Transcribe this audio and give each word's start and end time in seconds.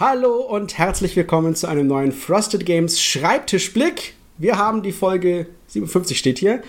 Hallo 0.00 0.42
und 0.42 0.78
herzlich 0.78 1.16
willkommen 1.16 1.56
zu 1.56 1.66
einem 1.66 1.88
neuen 1.88 2.12
Frosted 2.12 2.64
Games 2.64 3.02
Schreibtischblick. 3.02 4.14
Wir 4.36 4.56
haben 4.56 4.84
die 4.84 4.92
Folge 4.92 5.48
57 5.66 6.16
steht 6.16 6.38
hier. 6.38 6.62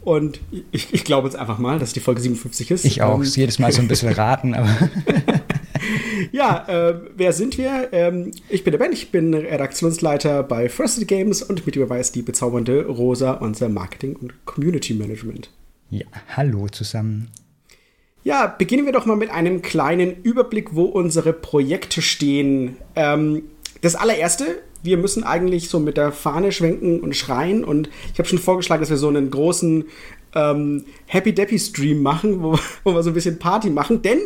Und 0.00 0.40
ich, 0.72 0.92
ich 0.92 1.04
glaube 1.04 1.28
jetzt 1.28 1.36
einfach 1.36 1.58
mal, 1.58 1.78
dass 1.78 1.92
die 1.92 2.00
Folge 2.00 2.20
57 2.20 2.72
ist. 2.72 2.84
Ich 2.84 3.00
auch. 3.00 3.18
Ähm, 3.18 3.22
jedes 3.22 3.60
Mal 3.60 3.70
so 3.70 3.82
ein 3.82 3.86
bisschen 3.86 4.12
raten, 4.12 4.54
aber. 4.54 4.68
ja, 6.32 6.66
äh, 6.66 7.00
wer 7.14 7.32
sind 7.32 7.56
wir? 7.56 7.90
Ähm, 7.92 8.32
ich 8.48 8.64
bin 8.64 8.72
der 8.72 8.78
Ben, 8.78 8.90
ich 8.90 9.12
bin 9.12 9.32
Redaktionsleiter 9.32 10.42
bei 10.42 10.68
Frosted 10.68 11.06
Games 11.06 11.40
und 11.40 11.64
mit 11.64 11.76
ist 11.76 12.16
die 12.16 12.22
bezaubernde 12.22 12.86
Rosa, 12.86 13.34
unser 13.34 13.68
Marketing- 13.68 14.16
und 14.16 14.44
Community 14.44 14.94
Management. 14.94 15.50
Ja, 15.90 16.06
hallo 16.36 16.66
zusammen. 16.66 17.30
Ja, 18.24 18.46
beginnen 18.46 18.86
wir 18.86 18.92
doch 18.92 19.06
mal 19.06 19.16
mit 19.16 19.30
einem 19.30 19.62
kleinen 19.62 20.22
Überblick, 20.22 20.74
wo 20.76 20.84
unsere 20.84 21.32
Projekte 21.32 22.02
stehen. 22.02 22.76
Ähm, 22.94 23.42
das 23.80 23.96
allererste, 23.96 24.62
wir 24.82 24.96
müssen 24.96 25.24
eigentlich 25.24 25.68
so 25.68 25.80
mit 25.80 25.96
der 25.96 26.12
Fahne 26.12 26.52
schwenken 26.52 27.00
und 27.00 27.16
schreien. 27.16 27.64
Und 27.64 27.90
ich 28.12 28.18
habe 28.18 28.28
schon 28.28 28.38
vorgeschlagen, 28.38 28.80
dass 28.80 28.90
wir 28.90 28.96
so 28.96 29.08
einen 29.08 29.30
großen 29.30 29.84
ähm, 30.34 30.84
Happy 31.06 31.34
Deppy 31.34 31.58
Stream 31.58 32.02
machen, 32.02 32.42
wo, 32.42 32.58
wo 32.84 32.94
wir 32.94 33.02
so 33.02 33.10
ein 33.10 33.14
bisschen 33.14 33.38
Party 33.40 33.70
machen. 33.70 34.02
Denn 34.02 34.20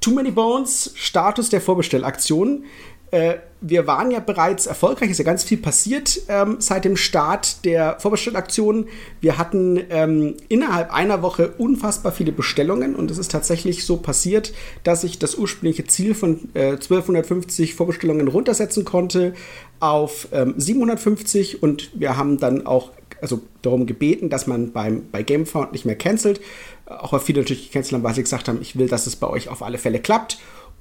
Too 0.00 0.12
Many 0.12 0.30
Bones, 0.30 0.92
Status 0.96 1.50
der 1.50 1.60
Vorbestellaktion, 1.60 2.64
äh, 3.12 3.34
wir 3.60 3.86
waren 3.86 4.10
ja 4.10 4.18
bereits 4.18 4.66
erfolgreich, 4.66 5.10
ist 5.10 5.18
ja 5.18 5.24
ganz 5.24 5.44
viel 5.44 5.58
passiert 5.58 6.22
ähm, 6.28 6.56
seit 6.58 6.84
dem 6.84 6.96
Start 6.96 7.64
der 7.64 8.00
Vorbestellaktion. 8.00 8.88
Wir 9.20 9.38
hatten 9.38 9.78
ähm, 9.90 10.34
innerhalb 10.48 10.92
einer 10.92 11.22
Woche 11.22 11.52
unfassbar 11.58 12.10
viele 12.10 12.32
Bestellungen 12.32 12.96
und 12.96 13.10
es 13.10 13.18
ist 13.18 13.30
tatsächlich 13.30 13.84
so 13.84 13.98
passiert, 13.98 14.52
dass 14.82 15.04
ich 15.04 15.18
das 15.18 15.36
ursprüngliche 15.36 15.84
Ziel 15.84 16.14
von 16.14 16.48
äh, 16.54 16.72
1250 16.72 17.74
Vorbestellungen 17.74 18.28
runtersetzen 18.28 18.84
konnte 18.84 19.34
auf 19.78 20.28
ähm, 20.32 20.54
750 20.56 21.62
und 21.62 21.90
wir 21.94 22.16
haben 22.16 22.38
dann 22.38 22.66
auch 22.66 22.92
also 23.20 23.40
darum 23.60 23.86
gebeten, 23.86 24.30
dass 24.30 24.48
man 24.48 24.72
beim, 24.72 25.04
bei 25.12 25.22
GameFound 25.22 25.72
nicht 25.72 25.84
mehr 25.84 25.94
cancelt. 25.96 26.40
Auch 26.86 27.12
weil 27.12 27.20
viele 27.20 27.42
natürlich 27.42 27.70
gecancelt 27.70 27.94
haben, 27.94 28.02
weil 28.02 28.14
sie 28.14 28.22
gesagt 28.22 28.48
haben, 28.48 28.60
ich 28.60 28.76
will, 28.76 28.88
dass 28.88 29.06
es 29.06 29.14
bei 29.14 29.28
euch 29.28 29.48
auf 29.48 29.62
alle 29.62 29.78
Fälle 29.78 30.00
klappt. 30.00 30.38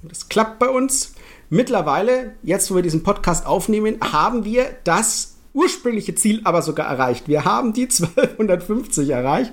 Es 0.09 0.29
klappt 0.29 0.59
bei 0.59 0.69
uns. 0.69 1.13
Mittlerweile, 1.49 2.33
jetzt 2.43 2.71
wo 2.71 2.75
wir 2.75 2.81
diesen 2.81 3.03
Podcast 3.03 3.45
aufnehmen, 3.45 3.97
haben 4.01 4.45
wir 4.45 4.69
das 4.83 5.35
ursprüngliche 5.53 6.15
Ziel 6.15 6.41
aber 6.45 6.61
sogar 6.61 6.87
erreicht. 6.87 7.27
Wir 7.27 7.45
haben 7.45 7.73
die 7.73 7.83
1250 7.89 9.09
erreicht. 9.09 9.51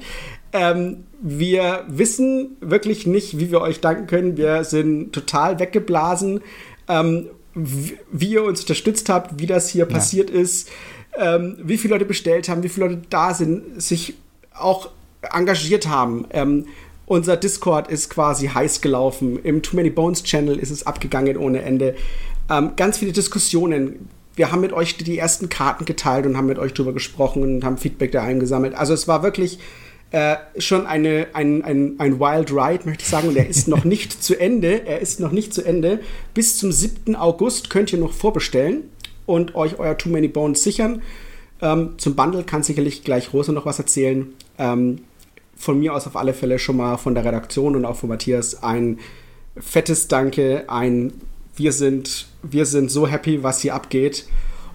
Ähm, 0.52 1.04
wir 1.20 1.84
wissen 1.88 2.56
wirklich 2.60 3.06
nicht, 3.06 3.38
wie 3.38 3.50
wir 3.50 3.60
euch 3.60 3.80
danken 3.80 4.06
können. 4.06 4.36
Wir 4.36 4.64
sind 4.64 5.12
total 5.12 5.58
weggeblasen, 5.58 6.40
ähm, 6.88 7.28
wie, 7.54 7.98
wie, 8.12 8.30
ihr 8.30 8.44
uns 8.44 8.60
unterstützt 8.60 9.08
habt, 9.08 9.40
wie 9.40 9.46
das 9.46 9.68
hier 9.68 9.86
ja. 9.86 9.92
passiert 9.92 10.30
ist, 10.30 10.70
ähm, 11.16 11.56
wie 11.62 11.76
viele 11.76 11.94
Leute 11.94 12.04
bestellt 12.04 12.48
haben, 12.48 12.62
wie 12.62 12.68
viele 12.68 12.86
Leute 12.86 13.02
da 13.10 13.34
sind, 13.34 13.82
sich 13.82 14.14
auch 14.54 14.90
engagiert 15.20 15.88
haben. 15.88 16.26
Unser 17.08 17.38
Discord 17.38 17.90
ist 17.90 18.10
quasi 18.10 18.48
heiß 18.48 18.82
gelaufen. 18.82 19.38
Im 19.42 19.62
Too 19.62 19.76
Many 19.76 19.88
Bones 19.88 20.22
Channel 20.24 20.58
ist 20.58 20.70
es 20.70 20.86
abgegangen 20.86 21.38
ohne 21.38 21.62
Ende. 21.62 21.96
Ähm, 22.50 22.72
ganz 22.76 22.98
viele 22.98 23.12
Diskussionen. 23.12 24.10
Wir 24.36 24.52
haben 24.52 24.60
mit 24.60 24.74
euch 24.74 24.98
die 24.98 25.18
ersten 25.18 25.48
Karten 25.48 25.86
geteilt 25.86 26.26
und 26.26 26.36
haben 26.36 26.46
mit 26.46 26.58
euch 26.58 26.74
drüber 26.74 26.92
gesprochen 26.92 27.42
und 27.42 27.64
haben 27.64 27.78
Feedback 27.78 28.12
da 28.12 28.22
eingesammelt. 28.22 28.74
Also 28.74 28.92
es 28.92 29.08
war 29.08 29.22
wirklich 29.22 29.58
äh, 30.10 30.36
schon 30.58 30.86
eine, 30.86 31.28
ein, 31.32 31.64
ein, 31.64 31.94
ein 31.96 32.20
Wild 32.20 32.50
Ride, 32.52 32.84
möchte 32.84 33.04
ich 33.04 33.08
sagen. 33.08 33.28
Und 33.28 33.38
er 33.38 33.48
ist 33.48 33.68
noch 33.68 33.84
nicht 33.86 34.22
zu 34.22 34.38
Ende. 34.38 34.86
Er 34.86 35.00
ist 35.00 35.18
noch 35.18 35.32
nicht 35.32 35.54
zu 35.54 35.64
Ende. 35.64 36.00
Bis 36.34 36.58
zum 36.58 36.72
7. 36.72 37.16
August 37.16 37.70
könnt 37.70 37.90
ihr 37.90 37.98
noch 37.98 38.12
vorbestellen 38.12 38.82
und 39.24 39.54
euch 39.54 39.78
euer 39.78 39.96
Too 39.96 40.10
Many 40.10 40.28
Bones 40.28 40.62
sichern. 40.62 41.00
Ähm, 41.62 41.94
zum 41.96 42.16
Bundle 42.16 42.44
kann 42.44 42.62
sicherlich 42.62 43.02
gleich 43.02 43.32
Rosa 43.32 43.52
noch 43.52 43.64
was 43.64 43.78
erzählen. 43.78 44.34
Ähm, 44.58 44.98
von 45.58 45.78
mir 45.78 45.94
aus 45.94 46.06
auf 46.06 46.16
alle 46.16 46.34
Fälle 46.34 46.58
schon 46.58 46.76
mal 46.76 46.96
von 46.96 47.14
der 47.14 47.24
Redaktion 47.24 47.76
und 47.76 47.84
auch 47.84 47.96
von 47.96 48.08
Matthias 48.08 48.62
ein 48.62 48.98
fettes 49.56 50.08
Danke, 50.08 50.64
ein 50.68 51.12
wir 51.58 51.72
sind, 51.72 52.28
wir 52.42 52.66
sind 52.66 52.90
so 52.90 53.08
happy, 53.08 53.42
was 53.42 53.60
hier 53.60 53.74
abgeht. 53.74 54.26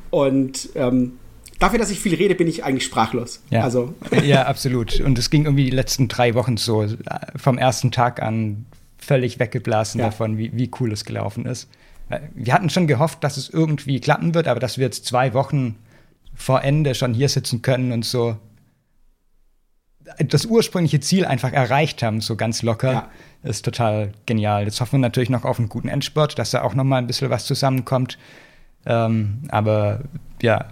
Und 0.09 0.69
ähm, 0.75 1.13
dafür, 1.59 1.79
dass 1.79 1.89
ich 1.89 1.99
viel 1.99 2.13
rede, 2.15 2.35
bin 2.35 2.47
ich 2.47 2.63
eigentlich 2.63 2.85
sprachlos. 2.85 3.41
Ja. 3.49 3.63
Also. 3.63 3.93
ja, 4.23 4.43
absolut. 4.47 4.99
Und 4.99 5.17
es 5.17 5.29
ging 5.29 5.45
irgendwie 5.45 5.65
die 5.65 5.75
letzten 5.75 6.07
drei 6.07 6.35
Wochen 6.35 6.57
so, 6.57 6.85
vom 7.35 7.57
ersten 7.57 7.91
Tag 7.91 8.21
an 8.21 8.65
völlig 8.97 9.39
weggeblasen 9.39 9.99
ja. 9.99 10.07
davon, 10.07 10.37
wie, 10.37 10.51
wie 10.55 10.69
cool 10.79 10.91
es 10.91 11.05
gelaufen 11.05 11.45
ist. 11.45 11.69
Wir 12.35 12.53
hatten 12.53 12.69
schon 12.69 12.85
gehofft, 12.85 13.23
dass 13.23 13.37
es 13.37 13.49
irgendwie 13.49 13.99
klappen 13.99 14.35
wird, 14.35 14.47
aber 14.47 14.59
dass 14.59 14.77
wir 14.77 14.85
jetzt 14.85 15.05
zwei 15.05 15.33
Wochen 15.33 15.77
vor 16.35 16.63
Ende 16.63 16.95
schon 16.95 17.13
hier 17.13 17.29
sitzen 17.29 17.61
können 17.61 17.91
und 17.91 18.05
so 18.05 18.37
das 20.19 20.45
ursprüngliche 20.45 20.99
Ziel 20.99 21.25
einfach 21.25 21.51
erreicht 21.51 22.03
haben, 22.03 22.21
so 22.21 22.35
ganz 22.35 22.61
locker, 22.61 22.91
ja. 22.91 23.09
ist 23.43 23.65
total 23.65 24.11
genial. 24.25 24.65
Jetzt 24.65 24.81
hoffen 24.81 24.93
wir 24.93 24.99
natürlich 24.99 25.29
noch 25.29 25.45
auf 25.45 25.59
einen 25.59 25.69
guten 25.69 25.87
Endspurt, 25.87 26.37
dass 26.39 26.51
da 26.51 26.61
auch 26.63 26.75
noch 26.75 26.83
mal 26.83 26.97
ein 26.97 27.07
bisschen 27.07 27.29
was 27.29 27.45
zusammenkommt. 27.45 28.17
Ähm, 28.85 29.39
aber 29.49 30.01
ja, 30.41 30.67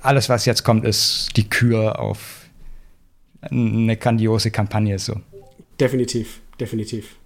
alles, 0.00 0.28
was 0.28 0.44
jetzt 0.44 0.64
kommt, 0.64 0.84
ist 0.84 1.30
die 1.36 1.48
Kür 1.48 1.98
auf 1.98 2.48
eine 3.40 3.96
grandiose 3.96 4.50
Kampagne 4.50 4.98
so. 4.98 5.20
Definitiv, 5.80 6.40
definitiv. 6.60 7.16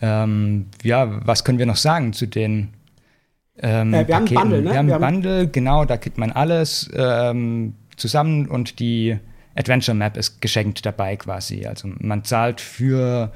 Ähm, 0.00 0.66
ja, 0.82 1.20
was 1.26 1.44
können 1.44 1.58
wir 1.58 1.66
noch 1.66 1.76
sagen 1.76 2.12
zu 2.12 2.26
den 2.26 2.74
ähm, 3.58 3.92
äh, 3.92 4.08
wir 4.08 4.16
haben 4.16 4.24
Bundle, 4.24 4.62
ne? 4.62 4.70
Wir 4.70 4.78
haben 4.78 4.92
ein 4.92 5.00
Bundle, 5.00 5.48
genau, 5.48 5.84
da 5.84 5.96
kriegt 5.96 6.18
man 6.18 6.32
alles 6.32 6.90
ähm, 6.94 7.74
zusammen 7.96 8.48
und 8.48 8.78
die 8.80 9.18
Adventure 9.54 9.96
Map 9.96 10.16
ist 10.16 10.40
geschenkt 10.40 10.84
dabei 10.86 11.16
quasi. 11.16 11.66
Also 11.66 11.88
man 11.98 12.24
zahlt 12.24 12.60
für 12.60 13.32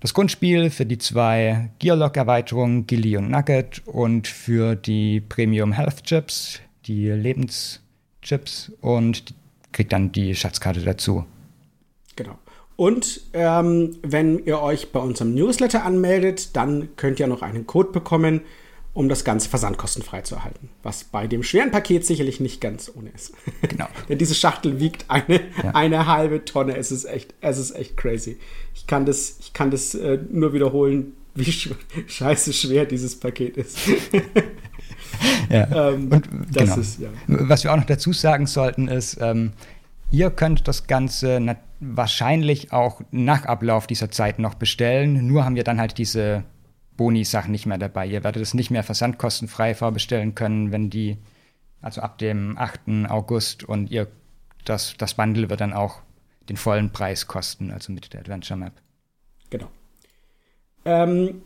das 0.00 0.14
Grundspiel, 0.14 0.70
für 0.70 0.86
die 0.86 0.98
zwei 0.98 1.70
Gearlock-Erweiterungen, 1.80 2.86
Gilly 2.86 3.16
und 3.16 3.30
Nugget 3.30 3.82
und 3.86 4.28
für 4.28 4.76
die 4.76 5.20
Premium 5.20 5.72
Health 5.72 6.04
Chips, 6.04 6.60
die 6.86 7.08
Lebenschips 7.08 8.72
und 8.80 9.34
kriegt 9.72 9.92
dann 9.92 10.12
die 10.12 10.34
Schatzkarte 10.34 10.82
dazu. 10.82 11.24
Genau. 12.16 12.38
Und 12.76 13.22
ähm, 13.32 13.96
wenn 14.02 14.44
ihr 14.44 14.60
euch 14.60 14.92
bei 14.92 15.00
unserem 15.00 15.34
Newsletter 15.34 15.84
anmeldet, 15.84 16.54
dann 16.54 16.94
könnt 16.94 17.18
ihr 17.18 17.26
noch 17.26 17.42
einen 17.42 17.66
Code 17.66 17.90
bekommen, 17.90 18.42
um 18.98 19.08
das 19.08 19.22
Ganze 19.22 19.48
versandkostenfrei 19.48 20.22
zu 20.22 20.34
erhalten. 20.34 20.70
Was 20.82 21.04
bei 21.04 21.28
dem 21.28 21.44
schweren 21.44 21.70
Paket 21.70 22.04
sicherlich 22.04 22.40
nicht 22.40 22.60
ganz 22.60 22.90
ohne 22.92 23.10
ist. 23.10 23.32
Genau. 23.62 23.86
Denn 24.08 24.18
diese 24.18 24.34
Schachtel 24.34 24.80
wiegt 24.80 25.04
eine, 25.06 25.40
ja. 25.62 25.70
eine 25.72 26.08
halbe 26.08 26.44
Tonne. 26.44 26.76
Es 26.76 26.90
ist 26.90 27.04
echt, 27.04 27.32
es 27.40 27.58
ist 27.58 27.76
echt 27.76 27.96
crazy. 27.96 28.38
Ich 28.74 28.88
kann 28.88 29.06
das, 29.06 29.36
ich 29.38 29.52
kann 29.52 29.70
das 29.70 29.94
äh, 29.94 30.18
nur 30.32 30.52
wiederholen, 30.52 31.12
wie 31.36 31.44
sch 31.52 31.70
scheiße 32.08 32.52
schwer 32.52 32.86
dieses 32.86 33.14
Paket 33.14 33.56
ist. 33.56 33.78
ja. 35.48 35.90
Ähm, 35.90 36.10
Und 36.10 36.28
genau. 36.52 36.76
ist, 36.76 36.98
ja. 36.98 37.10
Was 37.28 37.62
wir 37.62 37.72
auch 37.72 37.76
noch 37.76 37.86
dazu 37.86 38.12
sagen 38.12 38.48
sollten, 38.48 38.88
ist, 38.88 39.18
ähm, 39.20 39.52
ihr 40.10 40.30
könnt 40.30 40.66
das 40.66 40.88
Ganze 40.88 41.56
wahrscheinlich 41.78 42.72
auch 42.72 43.00
nach 43.12 43.44
Ablauf 43.44 43.86
dieser 43.86 44.10
Zeit 44.10 44.40
noch 44.40 44.54
bestellen. 44.54 45.24
Nur 45.28 45.44
haben 45.44 45.54
wir 45.54 45.62
dann 45.62 45.78
halt 45.78 45.98
diese 45.98 46.42
Boni-Sachen 46.98 47.50
nicht 47.50 47.64
mehr 47.64 47.78
dabei. 47.78 48.06
Ihr 48.06 48.22
werdet 48.22 48.42
es 48.42 48.52
nicht 48.52 48.70
mehr 48.70 48.82
versandkostenfrei 48.84 49.74
vorbestellen 49.74 50.34
können, 50.34 50.70
wenn 50.70 50.90
die, 50.90 51.16
also 51.80 52.02
ab 52.02 52.18
dem 52.18 52.58
8. 52.58 53.08
August 53.08 53.64
und 53.64 53.90
ihr, 53.90 54.08
das, 54.66 54.94
das 54.98 55.14
Bundle 55.14 55.48
wird 55.48 55.62
dann 55.62 55.72
auch 55.72 56.02
den 56.50 56.58
vollen 56.58 56.90
Preis 56.90 57.26
kosten, 57.26 57.70
also 57.70 57.92
mit 57.92 58.12
der 58.12 58.20
Adventure 58.20 58.58
Map. 58.58 58.72
Genau. 59.48 59.68
Ähm, 60.84 61.42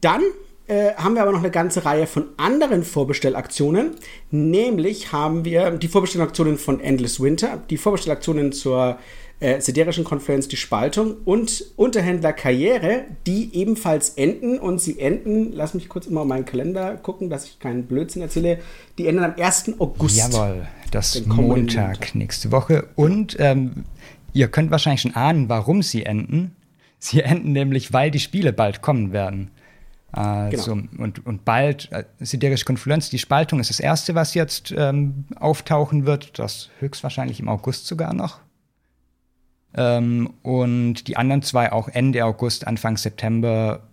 dann 0.00 0.22
äh, 0.66 0.94
haben 0.94 1.14
wir 1.14 1.22
aber 1.22 1.32
noch 1.32 1.40
eine 1.40 1.50
ganze 1.50 1.84
Reihe 1.84 2.06
von 2.06 2.30
anderen 2.36 2.82
Vorbestellaktionen. 2.82 3.92
Nämlich 4.30 5.12
haben 5.12 5.44
wir 5.44 5.70
die 5.70 5.88
Vorbestellaktionen 5.88 6.58
von 6.58 6.80
Endless 6.80 7.20
Winter, 7.20 7.62
die 7.70 7.76
Vorbestellaktionen 7.76 8.52
zur 8.52 8.98
äh, 9.38 9.60
siderischen 9.60 10.04
Konferenz 10.04 10.48
die 10.48 10.56
Spaltung 10.56 11.16
und 11.24 11.64
Unterhändler 11.76 12.32
Karriere, 12.32 13.04
die 13.26 13.54
ebenfalls 13.54 14.10
enden 14.10 14.58
und 14.58 14.80
sie 14.80 14.98
enden, 14.98 15.52
lass 15.52 15.74
mich 15.74 15.88
kurz 15.88 16.06
immer 16.06 16.24
meinen 16.24 16.46
Kalender 16.46 16.96
gucken, 16.96 17.28
dass 17.28 17.44
ich 17.44 17.58
keinen 17.58 17.84
Blödsinn 17.84 18.22
erzähle, 18.22 18.60
die 18.96 19.06
enden 19.06 19.24
am 19.24 19.34
1. 19.38 19.74
August. 19.78 20.16
Jawohl, 20.16 20.66
das 20.90 21.26
Montag, 21.26 21.36
Montag, 21.46 22.14
nächste 22.14 22.50
Woche 22.50 22.88
und 22.94 23.36
ähm, 23.38 23.84
ihr 24.32 24.48
könnt 24.48 24.70
wahrscheinlich 24.70 25.02
schon 25.02 25.14
ahnen, 25.14 25.48
warum 25.48 25.82
sie 25.82 26.06
enden. 26.06 26.56
Sie 26.98 27.20
enden 27.20 27.52
nämlich, 27.52 27.92
weil 27.92 28.10
die 28.10 28.20
Spiele 28.20 28.54
bald 28.54 28.80
kommen 28.80 29.12
werden. 29.12 29.50
Also, 30.12 30.76
genau. 30.76 31.02
und, 31.04 31.26
und 31.26 31.44
bald, 31.44 31.92
äh, 31.92 32.04
siderische 32.20 32.64
Konfluenz, 32.64 33.10
die 33.10 33.18
Spaltung 33.18 33.60
ist 33.60 33.68
das 33.68 33.80
erste, 33.80 34.14
was 34.14 34.32
jetzt 34.32 34.72
ähm, 34.74 35.26
auftauchen 35.36 36.06
wird, 36.06 36.38
das 36.38 36.70
höchstwahrscheinlich 36.78 37.38
im 37.38 37.50
August 37.50 37.86
sogar 37.86 38.14
noch. 38.14 38.40
Ähm, 39.74 40.32
und 40.42 41.08
die 41.08 41.16
anderen 41.16 41.42
zwei 41.42 41.72
auch 41.72 41.88
Ende 41.88 42.24
August, 42.24 42.66
Anfang 42.66 42.96
September, 42.96 43.88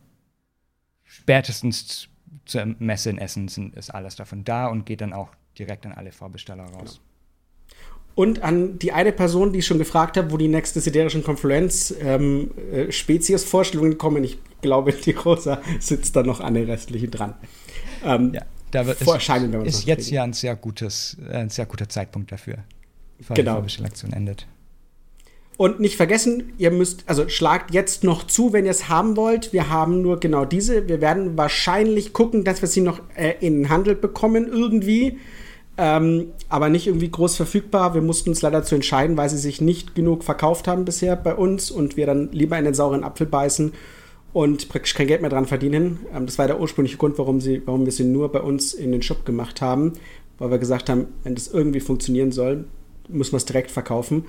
spätestens 1.03 2.07
zur 2.45 2.65
Messe 2.79 3.09
in 3.09 3.17
Essen 3.17 3.47
sind, 3.47 3.75
ist 3.75 3.89
alles 3.89 4.15
davon 4.15 4.43
da 4.43 4.67
und 4.67 4.85
geht 4.85 5.01
dann 5.01 5.13
auch 5.13 5.29
direkt 5.57 5.85
an 5.85 5.93
alle 5.93 6.11
Vorbesteller 6.11 6.65
raus. 6.65 6.99
Genau. 6.99 7.13
Und 8.15 8.43
an 8.43 8.77
die 8.77 8.91
eine 8.91 9.11
Person, 9.11 9.53
die 9.53 9.59
ich 9.59 9.65
schon 9.65 9.79
gefragt 9.79 10.17
habe, 10.17 10.31
wo 10.31 10.37
die 10.37 10.47
nächste 10.47 10.79
siderischen 10.81 11.23
Konfluenz 11.23 11.93
ähm, 11.99 12.51
äh, 12.71 12.91
Spezies-Vorstellungen 12.91 13.97
kommen. 13.97 14.23
Ich 14.23 14.37
glaube, 14.61 14.93
die 14.93 15.11
Rosa 15.11 15.61
sitzt 15.79 16.15
da 16.15 16.21
noch 16.21 16.39
an 16.39 16.53
den 16.53 16.69
restlichen 16.69 17.09
dran. 17.09 17.33
Ähm, 18.05 18.33
ja, 18.35 18.43
da 18.69 18.85
wird, 18.85 18.99
vor 18.99 19.15
Erscheinen, 19.15 19.51
wenn 19.51 19.65
ist 19.65 19.85
jetzt 19.85 20.11
ja 20.11 20.23
ein 20.23 20.33
sehr, 20.33 20.55
gutes, 20.55 21.17
ein 21.31 21.49
sehr 21.49 21.65
guter 21.65 21.89
Zeitpunkt 21.89 22.31
dafür, 22.31 22.59
bevor 23.17 23.35
genau. 23.35 23.51
die 23.51 23.55
Vorbestellaktion 23.55 24.13
endet. 24.13 24.45
Und 25.55 25.79
nicht 25.79 25.97
vergessen, 25.97 26.53
ihr 26.57 26.71
müsst, 26.71 27.03
also 27.05 27.29
schlagt 27.29 27.73
jetzt 27.73 28.03
noch 28.03 28.25
zu, 28.25 28.53
wenn 28.53 28.65
ihr 28.65 28.71
es 28.71 28.89
haben 28.89 29.15
wollt. 29.15 29.53
Wir 29.53 29.69
haben 29.69 30.01
nur 30.01 30.19
genau 30.19 30.45
diese. 30.45 30.88
Wir 30.88 31.00
werden 31.00 31.38
wahrscheinlich 31.38 32.11
gucken, 32.11 32.44
dass 32.44 32.61
wir 32.61 32.67
sie 32.67 32.81
noch 32.81 33.01
äh, 33.15 33.35
in 33.39 33.59
den 33.59 33.69
Handel 33.69 33.95
bekommen 33.95 34.47
irgendwie. 34.47 35.19
Ähm, 35.77 36.27
aber 36.50 36.69
nicht 36.69 36.88
irgendwie 36.88 37.09
groß 37.09 37.35
verfügbar. 37.35 37.94
Wir 37.94 38.01
mussten 38.01 38.29
uns 38.29 38.41
leider 38.41 38.63
zu 38.63 38.75
entscheiden, 38.75 39.17
weil 39.17 39.29
sie 39.29 39.38
sich 39.38 39.61
nicht 39.61 39.95
genug 39.95 40.23
verkauft 40.23 40.67
haben 40.67 40.85
bisher 40.85 41.15
bei 41.15 41.35
uns 41.35 41.71
und 41.71 41.97
wir 41.97 42.06
dann 42.06 42.31
lieber 42.31 42.57
in 42.57 42.65
den 42.65 42.75
sauren 42.75 43.03
Apfel 43.03 43.27
beißen 43.27 43.73
und 44.33 44.69
praktisch 44.69 44.95
kein 44.95 45.07
Geld 45.07 45.21
mehr 45.21 45.29
dran 45.29 45.45
verdienen. 45.45 45.99
Ähm, 46.13 46.25
das 46.25 46.38
war 46.39 46.47
der 46.47 46.59
ursprüngliche 46.59 46.97
Grund, 46.97 47.17
warum, 47.17 47.39
sie, 47.39 47.61
warum 47.65 47.85
wir 47.85 47.91
sie 47.91 48.03
nur 48.03 48.31
bei 48.31 48.41
uns 48.41 48.73
in 48.73 48.91
den 48.91 49.03
Shop 49.03 49.25
gemacht 49.25 49.61
haben, 49.61 49.94
weil 50.39 50.51
wir 50.51 50.57
gesagt 50.57 50.89
haben, 50.89 51.07
wenn 51.23 51.35
das 51.35 51.47
irgendwie 51.47 51.79
funktionieren 51.79 52.31
soll, 52.31 52.65
müssen 53.07 53.33
wir 53.33 53.38
es 53.38 53.45
direkt 53.45 53.71
verkaufen. 53.71 54.25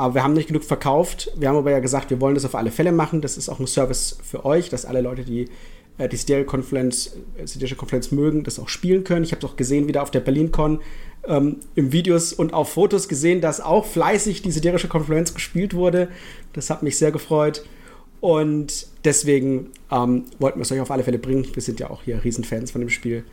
Aber 0.00 0.14
wir 0.14 0.24
haben 0.24 0.32
nicht 0.32 0.48
genug 0.48 0.64
verkauft. 0.64 1.30
Wir 1.36 1.50
haben 1.50 1.56
aber 1.56 1.72
ja 1.72 1.78
gesagt, 1.78 2.08
wir 2.08 2.22
wollen 2.22 2.34
das 2.34 2.46
auf 2.46 2.54
alle 2.54 2.70
Fälle 2.70 2.90
machen. 2.90 3.20
Das 3.20 3.36
ist 3.36 3.50
auch 3.50 3.60
ein 3.60 3.66
Service 3.66 4.16
für 4.22 4.46
euch, 4.46 4.70
dass 4.70 4.86
alle 4.86 5.02
Leute, 5.02 5.24
die 5.24 5.50
äh, 5.98 6.08
die 6.08 6.16
Stereo 6.16 6.46
Conference, 6.46 7.18
Stereo 7.44 7.76
Conference 7.76 8.10
mögen, 8.10 8.42
das 8.42 8.58
auch 8.58 8.70
spielen 8.70 9.04
können. 9.04 9.24
Ich 9.24 9.32
habe 9.32 9.44
es 9.44 9.52
auch 9.52 9.56
gesehen, 9.56 9.88
wieder 9.88 10.02
auf 10.02 10.10
der 10.10 10.20
BerlinCon 10.20 10.80
ähm, 11.28 11.56
im 11.74 11.92
Videos 11.92 12.32
und 12.32 12.54
auf 12.54 12.70
Fotos 12.70 13.08
gesehen, 13.08 13.42
dass 13.42 13.60
auch 13.60 13.84
fleißig 13.84 14.40
die 14.40 14.50
siderische 14.50 14.88
Konferenz 14.88 15.34
gespielt 15.34 15.74
wurde. 15.74 16.08
Das 16.54 16.70
hat 16.70 16.82
mich 16.82 16.96
sehr 16.96 17.12
gefreut. 17.12 17.66
Und 18.20 18.86
deswegen 19.04 19.66
ähm, 19.92 20.24
wollten 20.38 20.60
wir 20.60 20.62
es 20.62 20.72
euch 20.72 20.80
auf 20.80 20.90
alle 20.90 21.04
Fälle 21.04 21.18
bringen. 21.18 21.46
Wir 21.52 21.62
sind 21.62 21.78
ja 21.78 21.90
auch 21.90 22.04
hier 22.04 22.24
Riesenfans 22.24 22.70
von 22.70 22.80
dem 22.80 22.88
Spiel. 22.88 23.24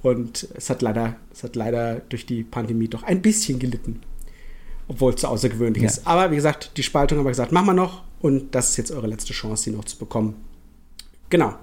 Und 0.00 0.48
es 0.54 0.70
hat 0.70 0.80
leider, 0.80 1.16
es 1.34 1.42
hat 1.42 1.54
leider 1.54 2.00
durch 2.08 2.24
die 2.24 2.44
Pandemie 2.44 2.88
doch 2.88 3.02
ein 3.02 3.20
bisschen 3.20 3.58
gelitten. 3.58 4.00
Obwohl 4.88 5.14
es 5.14 5.20
so 5.20 5.28
außergewöhnlich 5.28 5.82
ja. 5.82 5.88
ist. 5.88 6.06
Aber 6.06 6.30
wie 6.30 6.36
gesagt, 6.36 6.72
die 6.76 6.82
Spaltung 6.82 7.18
haben 7.18 7.26
wir 7.26 7.30
gesagt, 7.30 7.52
machen 7.52 7.66
wir 7.66 7.74
noch. 7.74 8.02
Und 8.20 8.54
das 8.54 8.70
ist 8.70 8.76
jetzt 8.78 8.90
eure 8.90 9.06
letzte 9.06 9.32
Chance, 9.32 9.64
sie 9.64 9.70
noch 9.70 9.84
zu 9.84 9.96
bekommen. 9.96 10.34
Genau. 11.30 11.54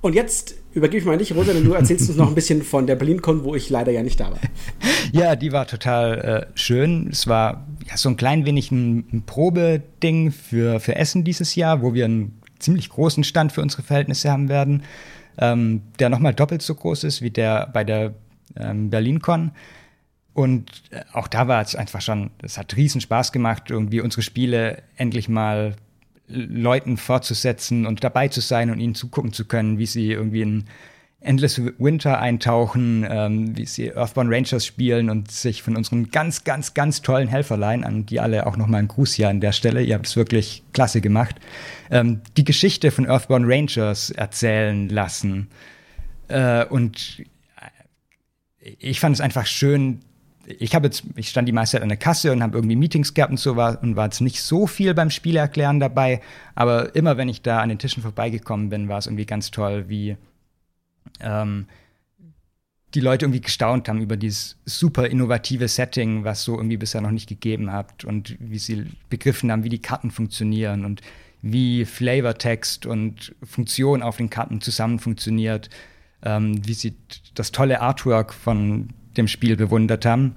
Und 0.00 0.14
jetzt 0.14 0.56
übergebe 0.74 0.98
ich 0.98 1.04
mal 1.06 1.12
an 1.12 1.18
dich, 1.18 1.34
Rosa, 1.34 1.54
denn 1.54 1.64
du 1.64 1.72
erzählst 1.72 2.10
uns 2.10 2.18
noch 2.18 2.28
ein 2.28 2.34
bisschen 2.34 2.62
von 2.62 2.86
der 2.86 2.96
BerlinCon, 2.96 3.42
wo 3.42 3.54
ich 3.54 3.70
leider 3.70 3.90
ja 3.90 4.02
nicht 4.02 4.20
da 4.20 4.32
war. 4.32 4.38
Ja, 5.12 5.36
die 5.36 5.52
war 5.52 5.66
total 5.68 6.48
äh, 6.52 6.58
schön. 6.58 7.08
Es 7.12 7.28
war 7.28 7.68
ja, 7.88 7.96
so 7.96 8.08
ein 8.08 8.16
klein 8.16 8.46
wenig 8.46 8.72
ein, 8.72 9.06
ein 9.12 9.22
Probeding 9.24 10.32
für, 10.32 10.80
für 10.80 10.96
Essen 10.96 11.22
dieses 11.22 11.54
Jahr, 11.54 11.82
wo 11.82 11.94
wir 11.94 12.06
einen 12.06 12.40
ziemlich 12.58 12.88
großen 12.88 13.22
Stand 13.22 13.52
für 13.52 13.62
unsere 13.62 13.82
Verhältnisse 13.82 14.30
haben 14.30 14.48
werden, 14.48 14.82
ähm, 15.38 15.82
der 16.00 16.08
nochmal 16.08 16.34
doppelt 16.34 16.62
so 16.62 16.74
groß 16.74 17.04
ist 17.04 17.22
wie 17.22 17.30
der 17.30 17.68
bei 17.72 17.84
der 17.84 18.14
ähm, 18.56 18.90
BerlinCon. 18.90 19.52
Und 20.34 20.82
äh, 20.90 21.04
auch 21.12 21.28
da 21.28 21.48
war 21.48 21.62
es 21.62 21.76
einfach 21.76 22.00
schon, 22.00 22.30
es 22.42 22.58
hat 22.58 22.76
riesen 22.76 23.00
Spaß 23.00 23.32
gemacht, 23.32 23.70
irgendwie 23.70 24.00
unsere 24.00 24.22
Spiele 24.22 24.82
endlich 24.96 25.28
mal 25.28 25.76
Leuten 26.26 26.96
fortzusetzen 26.96 27.86
und 27.86 28.02
dabei 28.02 28.28
zu 28.28 28.40
sein 28.40 28.70
und 28.70 28.80
ihnen 28.80 28.94
zugucken 28.94 29.32
zu 29.32 29.44
können, 29.44 29.78
wie 29.78 29.86
sie 29.86 30.10
irgendwie 30.10 30.42
in 30.42 30.64
Endless 31.20 31.60
Winter 31.78 32.20
eintauchen, 32.20 33.06
ähm, 33.08 33.56
wie 33.56 33.64
sie 33.64 33.92
Earthbound 33.92 34.30
Rangers 34.30 34.66
spielen 34.66 35.08
und 35.08 35.30
sich 35.30 35.62
von 35.62 35.76
unseren 35.76 36.10
ganz, 36.10 36.44
ganz, 36.44 36.74
ganz 36.74 37.00
tollen 37.00 37.28
Helferlein, 37.28 37.82
an 37.84 38.04
die 38.04 38.20
alle 38.20 38.46
auch 38.46 38.56
nochmal 38.56 38.80
ein 38.80 38.88
Gruß 38.88 39.14
hier 39.14 39.30
an 39.30 39.40
der 39.40 39.52
Stelle, 39.52 39.82
ihr 39.82 39.94
habt 39.94 40.06
es 40.06 40.16
wirklich 40.16 40.64
klasse 40.72 41.00
gemacht, 41.00 41.36
ähm, 41.90 42.20
die 42.36 42.44
Geschichte 42.44 42.90
von 42.90 43.06
Earthbound 43.06 43.46
Rangers 43.48 44.10
erzählen 44.10 44.88
lassen. 44.88 45.48
Äh, 46.28 46.66
und 46.66 47.22
ich 48.60 49.00
fand 49.00 49.14
es 49.14 49.20
einfach 49.20 49.46
schön, 49.46 50.00
ich 50.46 50.74
habe 50.74 50.86
jetzt, 50.86 51.04
ich 51.16 51.28
stand 51.28 51.48
die 51.48 51.52
meiste 51.52 51.76
Zeit 51.76 51.82
an 51.82 51.88
der 51.88 51.98
Kasse 51.98 52.32
und 52.32 52.42
habe 52.42 52.56
irgendwie 52.58 52.76
Meetings 52.76 53.14
gehabt 53.14 53.30
und 53.30 53.38
so 53.38 53.56
war 53.56 53.82
und 53.82 53.96
war 53.96 54.06
jetzt 54.06 54.20
nicht 54.20 54.42
so 54.42 54.66
viel 54.66 54.94
beim 54.94 55.10
Spielerklären 55.10 55.80
dabei, 55.80 56.20
aber 56.54 56.94
immer 56.94 57.16
wenn 57.16 57.28
ich 57.28 57.42
da 57.42 57.60
an 57.60 57.68
den 57.68 57.78
Tischen 57.78 58.02
vorbeigekommen 58.02 58.68
bin, 58.68 58.88
war 58.88 58.98
es 58.98 59.06
irgendwie 59.06 59.26
ganz 59.26 59.50
toll, 59.50 59.88
wie 59.88 60.16
ähm, 61.20 61.66
die 62.94 63.00
Leute 63.00 63.24
irgendwie 63.24 63.40
gestaunt 63.40 63.88
haben 63.88 64.00
über 64.00 64.16
dieses 64.16 64.56
super 64.64 65.06
innovative 65.08 65.66
Setting, 65.68 66.24
was 66.24 66.44
so 66.44 66.56
irgendwie 66.56 66.76
bisher 66.76 67.00
noch 67.00 67.10
nicht 67.10 67.28
gegeben 67.28 67.72
hat 67.72 68.04
und 68.04 68.36
wie 68.38 68.58
sie 68.58 68.86
begriffen 69.08 69.50
haben, 69.50 69.64
wie 69.64 69.68
die 69.68 69.82
Karten 69.82 70.10
funktionieren 70.10 70.84
und 70.84 71.00
wie 71.42 71.84
Flavortext 71.84 72.86
und 72.86 73.34
Funktion 73.42 74.02
auf 74.02 74.16
den 74.16 74.30
Karten 74.30 74.60
zusammen 74.60 74.98
funktioniert, 74.98 75.70
ähm, 76.22 76.66
wie 76.66 76.74
sie 76.74 76.94
das 77.34 77.52
tolle 77.52 77.80
Artwork 77.80 78.32
von 78.32 78.90
dem 79.16 79.28
Spiel 79.28 79.56
bewundert 79.56 80.04
haben. 80.04 80.34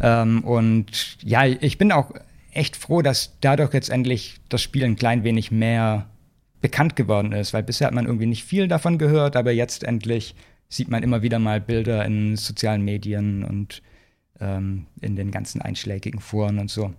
Ähm, 0.00 0.42
und 0.44 1.18
ja, 1.22 1.46
ich 1.46 1.78
bin 1.78 1.92
auch 1.92 2.12
echt 2.52 2.76
froh, 2.76 3.02
dass 3.02 3.38
dadurch 3.40 3.72
jetzt 3.72 3.90
endlich 3.90 4.40
das 4.48 4.62
Spiel 4.62 4.84
ein 4.84 4.96
klein 4.96 5.24
wenig 5.24 5.50
mehr 5.50 6.08
bekannt 6.60 6.96
geworden 6.96 7.32
ist, 7.32 7.52
weil 7.52 7.62
bisher 7.62 7.88
hat 7.88 7.94
man 7.94 8.06
irgendwie 8.06 8.26
nicht 8.26 8.44
viel 8.44 8.68
davon 8.68 8.98
gehört, 8.98 9.36
aber 9.36 9.50
jetzt 9.50 9.84
endlich 9.84 10.34
sieht 10.68 10.88
man 10.88 11.02
immer 11.02 11.22
wieder 11.22 11.38
mal 11.38 11.60
Bilder 11.60 12.04
in 12.04 12.36
sozialen 12.36 12.82
Medien 12.82 13.44
und 13.44 13.82
ähm, 14.40 14.86
in 15.00 15.16
den 15.16 15.30
ganzen 15.30 15.60
einschlägigen 15.60 16.20
Foren 16.20 16.58
und 16.58 16.70
so. 16.70 16.92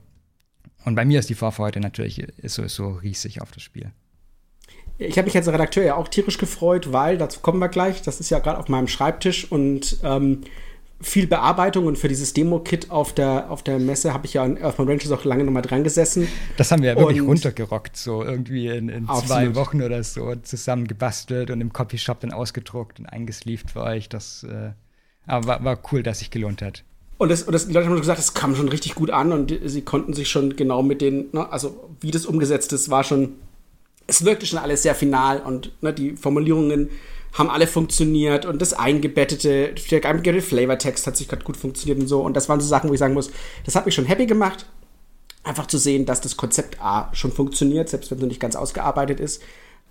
Und 0.86 0.96
bei 0.96 1.06
mir 1.06 1.20
ist 1.20 1.30
die 1.30 1.36
Vorfreude 1.36 1.80
natürlich 1.80 2.20
ist 2.20 2.56
so, 2.56 2.68
so 2.68 2.90
riesig 2.90 3.42
auf 3.42 3.52
das 3.52 3.64
Spiel. 3.64 3.92
Ich 4.98 5.18
habe 5.18 5.26
mich 5.26 5.36
als 5.36 5.48
Redakteur 5.48 5.84
ja 5.84 5.96
auch 5.96 6.08
tierisch 6.08 6.38
gefreut, 6.38 6.92
weil, 6.94 7.18
dazu 7.18 7.40
kommen 7.40 7.60
wir 7.60 7.70
gleich, 7.70 8.02
das 8.02 8.20
ist 8.20 8.30
ja 8.30 8.40
gerade 8.40 8.60
auf 8.60 8.70
meinem 8.70 8.88
Schreibtisch 8.88 9.52
und 9.52 9.98
ähm, 10.04 10.42
viel 11.02 11.28
Bearbeitung 11.28 11.86
und 11.86 11.98
für 11.98 12.08
dieses 12.08 12.34
Demo-Kit 12.34 12.90
auf 12.90 13.14
der, 13.14 13.52
auf 13.52 13.62
der 13.62 13.78
Messe 13.80 14.14
habe 14.14 14.26
ich 14.26 14.36
ja 14.36 14.44
an 14.44 14.58
Earthbound 14.58 14.90
Rangers 14.90 15.12
auch 15.12 15.26
lange 15.26 15.44
nochmal 15.44 15.62
dran 15.62 15.84
gesessen. 15.84 16.28
Das 16.56 16.72
haben 16.72 16.82
wir 16.82 16.94
ja 16.94 16.98
wirklich 16.98 17.22
und 17.22 17.28
runtergerockt, 17.28 17.98
so 17.98 18.24
irgendwie 18.24 18.68
in, 18.68 18.88
in 18.88 19.08
zwei 19.08 19.54
Wochen 19.56 19.82
oder 19.82 20.02
so 20.04 20.34
zusammen 20.36 20.88
gebastelt 20.88 21.52
und 21.52 21.60
im 21.60 21.74
Copyshop 21.74 22.22
dann 22.22 22.32
ausgedruckt 22.32 23.00
und 23.00 23.06
eingesleeved 23.06 23.72
für 23.72 23.82
euch. 23.82 24.08
Das 24.08 24.44
äh, 24.44 24.72
aber 25.26 25.48
war, 25.48 25.64
war 25.64 25.80
cool, 25.92 26.04
dass 26.04 26.20
sich 26.20 26.32
gelohnt 26.32 26.62
hat. 26.62 26.84
Und, 27.18 27.30
das, 27.30 27.44
und 27.44 27.54
das, 27.54 27.68
die 27.68 27.74
Leute 27.74 27.88
haben 27.88 27.96
gesagt, 27.98 28.20
es 28.20 28.34
kam 28.34 28.56
schon 28.56 28.70
richtig 28.70 28.96
gut 28.96 29.10
an 29.10 29.32
und 29.32 29.54
sie 29.64 29.82
konnten 29.82 30.14
sich 30.14 30.30
schon 30.30 30.56
genau 30.56 30.84
mit 30.84 31.02
den, 31.02 31.28
ne, 31.32 31.52
also 31.52 31.90
wie 32.02 32.12
das 32.12 32.26
umgesetzt 32.26 32.74
ist, 32.74 32.90
war 32.90 33.04
schon, 33.04 33.36
es 34.08 34.26
wirkte 34.26 34.46
schon 34.46 34.60
alles 34.60 34.84
sehr 34.84 34.96
final 34.96 35.40
und 35.40 35.72
ne, 35.82 35.94
die 35.94 36.18
Formulierungen 36.18 36.90
haben 37.34 37.50
alle 37.50 37.68
funktioniert 37.68 38.46
und 38.46 38.62
das 38.62 38.74
eingebettete, 38.74 39.74
der 39.90 40.06
eingebettete 40.06 40.42
Flavortext 40.42 41.08
hat 41.08 41.18
sich 41.18 41.28
gerade 41.28 41.44
gut 41.44 41.58
funktioniert 41.58 42.00
und 42.00 42.08
so. 42.08 42.22
Und 42.22 42.36
das 42.36 42.48
waren 42.48 42.62
so 42.62 42.68
Sachen, 42.68 42.90
wo 42.90 42.94
ich 42.94 43.00
sagen 43.00 43.16
muss, 43.16 43.32
das 43.66 43.76
hat 43.76 43.86
mich 43.86 43.96
schon 43.96 44.06
happy 44.06 44.28
gemacht. 44.28 44.68
Einfach 45.44 45.68
zu 45.68 45.78
sehen, 45.78 46.06
dass 46.06 46.22
das 46.22 46.38
Konzept 46.38 46.80
A 46.80 47.10
schon 47.14 47.32
funktioniert, 47.32 47.90
selbst 47.90 48.12
wenn 48.12 48.18
es 48.18 48.22
noch 48.22 48.30
nicht 48.30 48.40
ganz 48.40 48.56
ausgearbeitet 48.56 49.20
ist. 49.20 49.42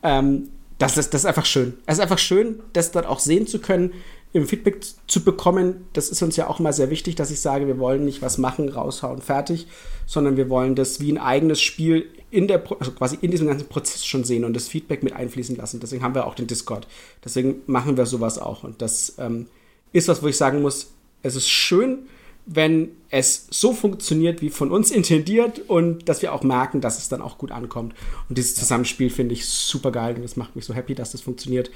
Ähm, 0.03 0.51
das, 0.79 0.97
ist, 0.97 1.13
das 1.13 1.23
ist 1.23 1.27
einfach 1.27 1.45
schön. 1.45 1.75
Es 1.85 1.95
ist 1.95 2.01
einfach 2.01 2.19
schön, 2.19 2.61
das 2.73 2.93
dort 2.93 3.07
auch 3.07 3.19
sehen 3.19 3.47
zu 3.47 3.59
können, 3.59 3.93
im 4.33 4.47
Feedback 4.47 4.81
zu 5.07 5.25
bekommen. 5.25 5.87
Das 5.93 6.09
ist 6.09 6.23
uns 6.23 6.37
ja 6.37 6.49
auch 6.49 6.59
immer 6.59 6.73
sehr 6.73 6.91
wichtig, 6.91 7.17
dass 7.17 7.31
ich 7.31 7.41
sage, 7.41 7.67
wir 7.67 7.79
wollen 7.79 8.05
nicht 8.05 8.23
was 8.23 8.39
machen, 8.39 8.69
raushauen, 8.69 9.21
fertig, 9.21 9.67
sondern 10.07 10.37
wir 10.37 10.49
wollen 10.49 10.75
das 10.75 11.01
wie 11.01 11.13
ein 11.13 11.19
eigenes 11.19 11.61
Spiel 11.61 12.07
in 12.31 12.49
der, 12.49 12.63
also 12.81 12.93
quasi 12.93 13.19
in 13.21 13.31
diesem 13.31 13.47
ganzen 13.47 13.69
Prozess 13.69 14.07
schon 14.07 14.25
sehen 14.25 14.45
und 14.45 14.55
das 14.55 14.69
Feedback 14.69 15.03
mit 15.03 15.13
einfließen 15.13 15.57
lassen. 15.57 15.81
Deswegen 15.81 16.03
haben 16.03 16.15
wir 16.15 16.27
auch 16.27 16.35
den 16.35 16.47
Discord. 16.47 16.89
Deswegen 17.23 17.57
machen 17.67 17.97
wir 17.97 18.07
sowas 18.07 18.39
auch. 18.39 18.65
Und 18.65 18.81
das 18.81 19.17
ähm, 19.19 19.47
ist 19.93 20.09
was, 20.09 20.23
wo 20.23 20.29
ich 20.29 20.37
sagen 20.37 20.63
muss, 20.63 20.93
es 21.23 21.37
ist 21.37 21.51
schön, 21.51 22.09
wenn 22.47 22.89
es 23.11 23.47
so 23.51 23.73
funktioniert 23.75 24.41
wie 24.41 24.49
von 24.49 24.73
uns 24.73 24.91
intendiert 24.93 25.69
und 25.69 26.09
dass 26.09 26.23
wir 26.23 26.33
auch 26.33 26.43
merken, 26.43 26.81
dass 26.81 26.99
es 26.99 27.11
dann 27.11 27.21
auch 27.21 27.37
gut 27.37 27.53
ankommt. 27.53 27.95
Und 28.31 28.39
dieses 28.39 28.55
Zusammenspiel 28.55 29.11
finde 29.11 29.35
ich 29.35 29.47
super 29.47 29.93
geil 29.93 30.15
und 30.17 30.23
das 30.23 30.37
macht 30.37 30.57
mich 30.57 30.65
so 30.65 30.73
happy, 30.73 30.95
dass 30.95 31.13
das 31.13 31.21
funktioniert. 31.21 31.71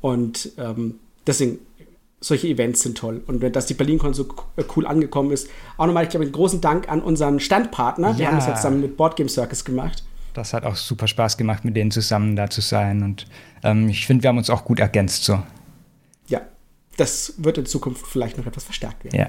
Und 0.00 0.52
ähm, 0.56 0.98
deswegen 1.26 1.58
solche 2.20 2.48
Events 2.48 2.82
sind 2.82 2.98
toll. 2.98 3.22
Und 3.26 3.40
dass 3.54 3.66
die 3.66 3.74
BerlinCon 3.74 4.14
so 4.14 4.26
äh, 4.56 4.64
cool 4.76 4.86
angekommen 4.86 5.30
ist. 5.30 5.48
Auch 5.76 5.86
nochmal, 5.86 6.04
ich 6.04 6.10
glaube, 6.10 6.24
einen 6.24 6.32
großen 6.32 6.60
Dank 6.60 6.88
an 6.88 7.00
unseren 7.00 7.40
Standpartner. 7.40 8.10
Ja. 8.12 8.18
Wir 8.18 8.28
haben 8.28 8.36
das 8.36 8.46
ja 8.46 8.54
zusammen 8.54 8.80
mit 8.80 8.96
Boardgame 8.96 9.28
Circus 9.28 9.64
gemacht. 9.64 10.04
Das 10.34 10.52
hat 10.52 10.64
auch 10.64 10.76
super 10.76 11.08
Spaß 11.08 11.36
gemacht, 11.36 11.64
mit 11.64 11.76
denen 11.76 11.90
zusammen 11.90 12.36
da 12.36 12.50
zu 12.50 12.60
sein. 12.60 13.02
Und 13.02 13.26
ähm, 13.62 13.88
ich 13.88 14.06
finde, 14.06 14.22
wir 14.24 14.28
haben 14.28 14.38
uns 14.38 14.50
auch 14.50 14.64
gut 14.64 14.80
ergänzt 14.80 15.24
so. 15.24 15.42
Ja, 16.26 16.42
das 16.96 17.34
wird 17.38 17.58
in 17.58 17.66
Zukunft 17.66 18.06
vielleicht 18.06 18.38
noch 18.38 18.46
etwas 18.46 18.64
verstärkt 18.64 19.04
werden. 19.04 19.18
Ja. 19.18 19.28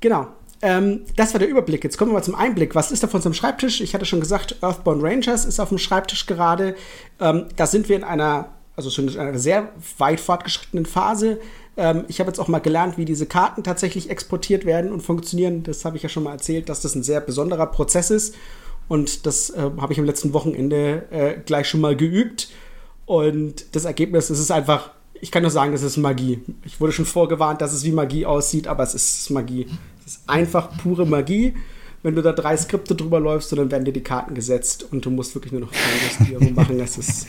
Genau. 0.00 0.28
Ähm, 0.62 1.02
das 1.16 1.34
war 1.34 1.38
der 1.38 1.48
Überblick. 1.48 1.84
Jetzt 1.84 1.98
kommen 1.98 2.10
wir 2.10 2.14
mal 2.14 2.22
zum 2.22 2.34
Einblick. 2.34 2.74
Was 2.74 2.90
ist 2.90 3.02
da 3.02 3.08
von 3.08 3.18
unserem 3.18 3.34
Schreibtisch? 3.34 3.80
Ich 3.80 3.94
hatte 3.94 4.06
schon 4.06 4.20
gesagt, 4.20 4.56
Earthbound 4.62 5.02
Rangers 5.02 5.44
ist 5.44 5.60
auf 5.60 5.68
dem 5.68 5.78
Schreibtisch 5.78 6.26
gerade. 6.26 6.74
Ähm, 7.20 7.46
da 7.56 7.66
sind 7.66 7.88
wir 7.88 7.96
in 7.96 8.04
einer 8.04 8.55
also 8.76 8.90
schon 8.90 9.08
in 9.08 9.18
einer 9.18 9.38
sehr 9.38 9.70
weit 9.98 10.20
fortgeschrittenen 10.20 10.86
Phase. 10.86 11.40
Ähm, 11.76 12.04
ich 12.08 12.20
habe 12.20 12.28
jetzt 12.28 12.38
auch 12.38 12.48
mal 12.48 12.58
gelernt, 12.58 12.98
wie 12.98 13.06
diese 13.06 13.26
Karten 13.26 13.64
tatsächlich 13.64 14.10
exportiert 14.10 14.66
werden 14.66 14.92
und 14.92 15.00
funktionieren. 15.00 15.62
Das 15.62 15.84
habe 15.84 15.96
ich 15.96 16.02
ja 16.02 16.08
schon 16.08 16.22
mal 16.22 16.32
erzählt, 16.32 16.68
dass 16.68 16.82
das 16.82 16.94
ein 16.94 17.02
sehr 17.02 17.20
besonderer 17.20 17.66
Prozess 17.66 18.10
ist. 18.10 18.34
Und 18.88 19.26
das 19.26 19.50
äh, 19.50 19.70
habe 19.78 19.92
ich 19.92 19.98
am 19.98 20.04
letzten 20.04 20.32
Wochenende 20.32 21.06
äh, 21.10 21.34
gleich 21.44 21.68
schon 21.68 21.80
mal 21.80 21.96
geübt. 21.96 22.50
Und 23.06 23.74
das 23.74 23.84
Ergebnis 23.84 24.28
das 24.28 24.38
ist 24.38 24.50
einfach, 24.50 24.90
ich 25.14 25.30
kann 25.30 25.42
nur 25.42 25.50
sagen, 25.50 25.72
das 25.72 25.82
ist 25.82 25.96
Magie. 25.96 26.42
Ich 26.64 26.80
wurde 26.80 26.92
schon 26.92 27.06
vorgewarnt, 27.06 27.62
dass 27.62 27.72
es 27.72 27.84
wie 27.84 27.92
Magie 27.92 28.26
aussieht, 28.26 28.68
aber 28.68 28.82
es 28.82 28.94
ist 28.94 29.30
Magie. 29.30 29.66
Es 30.00 30.12
ist 30.12 30.28
einfach 30.28 30.76
pure 30.78 31.06
Magie 31.06 31.54
wenn 32.06 32.14
du 32.14 32.22
da 32.22 32.30
drei 32.30 32.56
Skripte 32.56 32.94
drüber 32.94 33.18
läufst, 33.18 33.50
dann 33.50 33.68
werden 33.68 33.84
dir 33.84 33.92
die 33.92 34.00
Karten 34.00 34.36
gesetzt 34.36 34.86
und 34.92 35.04
du 35.04 35.10
musst 35.10 35.34
wirklich 35.34 35.50
nur 35.50 35.62
noch 35.62 35.72
Justierung 36.18 36.54
machen. 36.54 36.78
Das 36.78 36.96
ist 36.98 37.26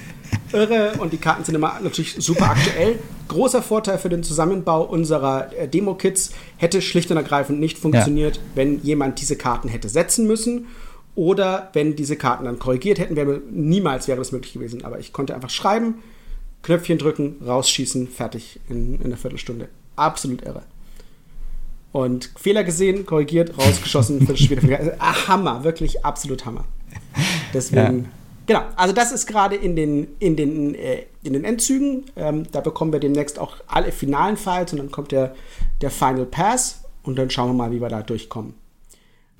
irre 0.54 0.92
und 1.00 1.14
die 1.14 1.18
Karten 1.18 1.44
sind 1.44 1.56
immer 1.56 1.80
natürlich 1.82 2.16
super 2.20 2.52
aktuell. 2.52 3.00
Großer 3.28 3.64
Vorteil 3.64 3.98
für 3.98 4.10
den 4.10 4.22
Zusammenbau 4.22 4.84
unserer 4.84 5.52
äh, 5.58 5.68
Demo-Kits 5.68 6.32
hätte 6.58 6.84
schlicht 6.84 7.10
und 7.10 7.18
ergreifend 7.18 7.60
nicht 7.60 7.80
funktioniert, 7.80 8.36
ja. 8.36 8.42
wenn 8.54 8.80
jemand 8.84 9.20
diese 9.20 9.36
Karten 9.36 9.68
hätte 9.68 9.90
setzen 9.90 10.28
müssen 10.28 10.68
oder 11.16 11.72
wenn 11.74 11.96
diese 11.96 12.16
Karten 12.16 12.46
dann 12.46 12.60
korrigiert 12.60 13.00
hätten, 13.00 13.16
wäre 13.16 13.42
niemals 13.50 14.08
wäre 14.08 14.20
das 14.20 14.32
möglich 14.32 14.54
gewesen. 14.54 14.86
Aber 14.86 15.00
ich 15.00 15.12
konnte 15.12 15.34
einfach 15.34 15.50
schreiben, 15.50 16.04
Knöpfchen 16.62 17.00
drücken, 17.00 17.38
rausschießen, 17.44 18.10
fertig 18.10 18.60
in, 18.70 19.00
in 19.00 19.06
einer 19.06 19.18
Viertelstunde. 19.18 19.70
Absolut 19.96 20.44
irre. 20.44 20.62
Und 21.98 22.30
Fehler 22.36 22.64
gesehen, 22.64 23.08
korrigiert, 23.08 23.58
rausgeschossen, 23.58 24.20
Viertelstunde. 24.28 24.98
ah, 25.00 25.28
Hammer, 25.28 25.64
wirklich 25.64 26.06
absolut 26.06 26.46
Hammer. 26.46 26.64
Deswegen, 27.56 28.04
ja. 28.04 28.10
genau, 28.46 28.62
also 28.76 28.94
das 28.94 29.12
ist 29.12 29.26
gerade 29.26 29.56
in 29.56 29.76
den, 29.76 30.10
in 30.20 30.36
den, 30.36 30.76
äh, 30.76 31.06
in 31.24 31.34
den 31.34 31.44
Endzügen. 31.44 32.04
Ähm, 32.16 32.44
da 32.52 32.62
bekommen 32.62 32.94
wir 32.94 33.00
demnächst 33.00 33.40
auch 33.40 33.56
alle 33.66 33.92
finalen 33.92 34.38
Files 34.38 34.74
und 34.74 34.78
dann 34.78 34.92
kommt 34.92 35.12
der, 35.12 35.34
der 35.82 35.90
Final 35.90 36.28
Pass 36.28 36.84
und 37.02 37.18
dann 37.18 37.32
schauen 37.32 37.50
wir 37.50 37.56
mal, 37.56 37.72
wie 37.72 37.82
wir 37.82 37.90
da 37.90 38.04
durchkommen. 38.04 38.54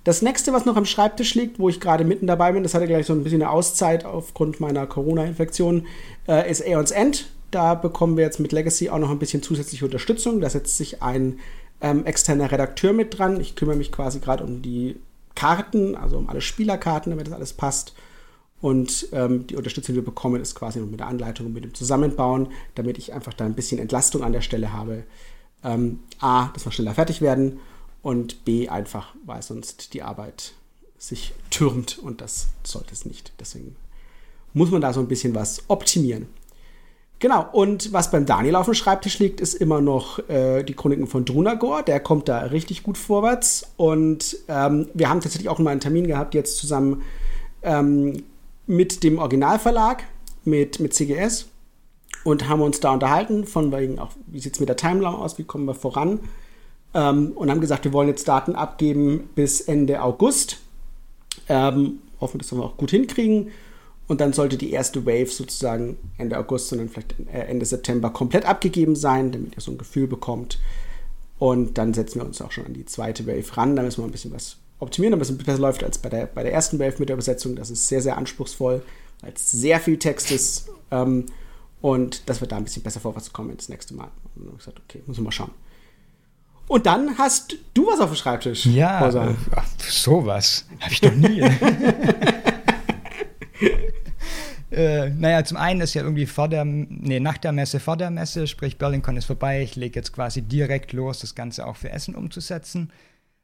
Das 0.04 0.24
nächste, 0.24 0.52
was 0.52 0.66
noch 0.66 0.78
am 0.78 0.86
Schreibtisch 0.86 1.36
liegt, 1.36 1.60
wo 1.60 1.70
ich 1.70 1.80
gerade 1.80 2.06
mitten 2.06 2.26
dabei 2.26 2.54
bin, 2.54 2.64
das 2.64 2.74
hatte 2.74 2.88
gleich 2.88 3.06
so 3.06 3.14
ein 3.14 3.24
bisschen 3.24 3.44
eine 3.44 3.52
Auszeit 3.52 4.04
aufgrund 4.04 4.60
meiner 4.60 4.88
Corona-Infektion, 4.88 5.86
äh, 6.28 6.50
ist 6.50 6.66
Aeons 6.66 6.90
End. 6.90 7.30
Da 7.52 7.76
bekommen 7.76 8.18
wir 8.18 8.24
jetzt 8.24 8.40
mit 8.40 8.52
Legacy 8.52 8.90
auch 8.90 8.98
noch 8.98 9.12
ein 9.12 9.20
bisschen 9.20 9.44
zusätzliche 9.44 9.86
Unterstützung. 9.86 10.42
Da 10.42 10.50
setzt 10.50 10.76
sich 10.76 11.04
ein 11.04 11.38
ähm, 11.82 12.06
externer 12.06 12.52
Redakteur 12.52 12.94
mit 12.94 13.18
dran. 13.18 13.40
Ich 13.40 13.56
kümmere 13.56 13.76
mich 13.76 13.92
quasi 13.92 14.20
gerade 14.20 14.44
um 14.44 14.62
die 14.62 14.98
Karten, 15.36 15.96
also 15.96 16.18
um 16.18 16.30
alle 16.30 16.42
Spielerkarten, 16.42 17.12
damit 17.12 17.28
das 17.28 17.34
alles 17.34 17.54
passt. 17.54 17.94
Und 18.60 19.08
ähm, 19.12 19.46
die 19.46 19.56
Unterstützung, 19.56 19.94
die 19.94 20.02
wir 20.02 20.06
bekommen, 20.06 20.42
ist 20.42 20.56
quasi 20.56 20.80
mit 20.80 21.00
der 21.00 21.08
Anleitung 21.08 21.48
und 21.48 21.54
mit 21.54 21.64
dem 21.64 21.76
Zusammenbauen, 21.76 22.48
damit 22.76 22.98
ich 22.98 23.14
einfach 23.14 23.34
da 23.34 23.46
ein 23.46 23.54
bisschen 23.54 23.80
Entlastung 23.80 24.24
an 24.24 24.34
der 24.34 24.42
Stelle 24.42 24.74
habe. 24.74 25.04
Ähm, 25.64 26.00
A, 26.20 26.48
dass 26.54 26.66
wir 26.66 26.72
schneller 26.72 26.96
fertig 26.96 27.22
werden 27.22 27.60
und 28.02 28.46
B, 28.46 28.68
einfach, 28.68 29.14
weil 29.26 29.44
sonst 29.44 29.94
die 29.94 30.02
Arbeit 30.02 30.54
sich 30.98 31.34
türmt 31.52 32.00
und 32.00 32.22
das 32.22 32.48
sollte 32.64 32.94
es 32.94 33.06
nicht. 33.06 33.32
Deswegen 33.40 33.76
muss 34.54 34.72
man 34.72 34.82
da 34.82 34.92
so 34.92 35.00
ein 35.00 35.08
bisschen 35.08 35.36
was 35.36 35.64
optimieren. 35.68 36.28
Genau, 37.20 37.48
und 37.52 37.94
was 37.94 38.12
beim 38.12 38.28
Daniel 38.28 38.56
auf 38.56 38.66
dem 38.66 38.76
Schreibtisch 38.76 39.18
liegt, 39.18 39.42
ist 39.42 39.56
immer 39.56 39.82
noch 39.82 40.20
äh, 40.30 40.64
die 40.64 40.76
Chroniken 40.76 41.08
von 41.08 41.26
Drunagor. 41.26 41.82
Der 41.82 42.00
kommt 42.00 42.28
da 42.28 42.42
richtig 42.42 42.84
gut 42.84 42.98
vorwärts. 42.98 43.72
Und 43.76 44.38
ähm, 44.48 44.88
wir 44.94 45.10
haben 45.10 45.22
tatsächlich 45.22 45.50
auch 45.50 45.58
mal 45.58 45.72
einen 45.72 45.80
Termin 45.80 46.06
gehabt, 46.06 46.36
jetzt 46.36 46.58
zusammen 46.58 47.02
ähm, 47.64 48.24
mit 48.68 49.04
dem 49.04 49.18
Originalverlag, 49.18 50.04
mit, 50.46 50.80
mit 50.80 50.94
CGS. 50.94 51.48
Und 52.24 52.48
haben 52.48 52.62
uns 52.62 52.82
da 52.82 52.92
unterhalten, 52.92 53.46
von 53.46 53.72
wegen 53.72 53.98
auch, 53.98 54.12
wie 54.28 54.40
sieht 54.40 54.54
es 54.54 54.60
mit 54.60 54.70
der 54.70 54.76
Timeline 54.76 55.18
aus, 55.18 55.40
wie 55.40 55.44
kommen 55.44 55.66
wir 55.66 55.74
voran. 55.74 56.20
Ähm, 56.94 57.32
und 57.34 57.50
haben 57.50 57.62
gesagt, 57.62 57.84
wir 57.84 57.94
wollen 57.94 58.10
jetzt 58.10 58.28
Daten 58.28 58.54
abgeben 58.54 59.30
bis 59.34 59.62
Ende 59.62 60.04
August. 60.04 60.60
Ähm, 61.50 62.00
hoffen, 62.22 62.38
dass 62.38 62.52
wir 62.52 62.64
auch 62.64 62.78
gut 62.78 62.92
hinkriegen. 62.92 63.50
Und 64.08 64.22
dann 64.22 64.32
sollte 64.32 64.58
die 64.58 64.72
erste 64.72 65.06
Wave 65.06 65.28
sozusagen 65.28 65.98
Ende 66.18 66.38
August, 66.38 66.70
sondern 66.70 66.90
vielleicht 66.90 67.16
äh, 67.32 67.42
Ende 67.42 67.66
September 67.66 68.10
komplett 68.10 68.46
abgegeben 68.46 68.96
sein, 68.96 69.32
damit 69.32 69.56
ihr 69.56 69.62
so 69.62 69.72
ein 69.72 69.78
Gefühl 69.78 70.08
bekommt. 70.08 70.60
Und 71.40 71.78
dann 71.78 71.94
setzen 71.94 72.20
wir 72.22 72.26
uns 72.26 72.42
auch 72.42 72.52
schon 72.52 72.66
an 72.66 72.74
die 72.74 72.86
zweite 72.86 73.28
Wave 73.28 73.58
ran. 73.58 73.76
Da 73.76 73.84
müssen 73.84 74.02
wir 74.02 74.08
ein 74.08 74.12
bisschen 74.12 74.34
was 74.34 74.58
optimieren, 74.80 75.12
damit 75.12 75.26
es 75.26 75.32
ein 75.32 75.38
bisschen 75.38 75.54
besser 75.54 75.62
läuft 75.62 75.84
als 75.84 75.98
bei 75.98 76.10
der, 76.10 76.26
bei 76.26 76.44
der 76.44 76.54
ersten 76.54 76.80
Wave 76.80 76.96
mit 77.00 77.10
der 77.10 77.16
Übersetzung. 77.16 77.56
Das 77.56 77.70
ist 77.70 77.88
sehr, 77.88 78.02
sehr 78.02 78.18
anspruchsvoll, 78.18 78.82
weil 79.22 79.34
es 79.34 79.52
sehr 79.52 79.80
viel 79.80 80.00
Text 80.00 80.32
ist. 80.32 80.70
Ähm, 80.90 81.26
und 81.82 82.28
das 82.30 82.42
wird 82.42 82.52
da 82.52 82.58
ein 82.58 82.64
bisschen 82.64 82.84
besser 82.84 83.00
vorwärts 83.00 83.34
kommen 83.34 83.52
ins 83.52 83.70
nächste 83.70 83.94
Mal. 83.94 84.10
Und 84.36 84.46
dann 84.46 84.46
habe 84.48 84.58
ich 84.58 84.66
gesagt, 84.66 84.82
okay, 84.88 85.04
müssen 85.06 85.22
wir 85.22 85.26
mal 85.26 85.32
schauen. 85.32 85.52
Und 86.68 86.86
dann 86.86 87.18
hast 87.18 87.58
du 87.74 87.88
was 87.88 88.00
auf 88.00 88.10
dem 88.10 88.16
Schreibtisch. 88.16 88.66
Ja, 88.66 89.08
äh, 89.08 89.36
ach, 89.56 89.66
sowas. 89.80 90.66
Habe 90.82 90.94
ich 90.94 91.02
doch 91.02 91.14
nie. 91.14 91.42
Äh, 94.78 95.10
naja, 95.10 95.44
zum 95.44 95.58
einen 95.58 95.82
ist 95.82 95.96
ja 95.96 96.04
irgendwie 96.04 96.28
vor 96.28 96.48
der, 96.48 96.64
nee, 96.64 97.20
nach 97.20 97.40
der 97.40 97.52
Messe, 97.52 97.80
vor 97.80 97.98
der 97.98 98.12
Messe, 98.12 98.46
sprich 98.46 98.78
BerlinCon 98.78 99.18
ist 99.18 99.26
vorbei. 99.26 99.64
Ich 99.64 99.76
lege 99.76 100.00
jetzt 100.00 100.14
quasi 100.14 100.44
direkt 100.44 100.94
los, 100.94 101.20
das 101.20 101.34
Ganze 101.34 101.66
auch 101.66 101.76
für 101.76 101.90
Essen 101.90 102.14
umzusetzen. 102.14 102.92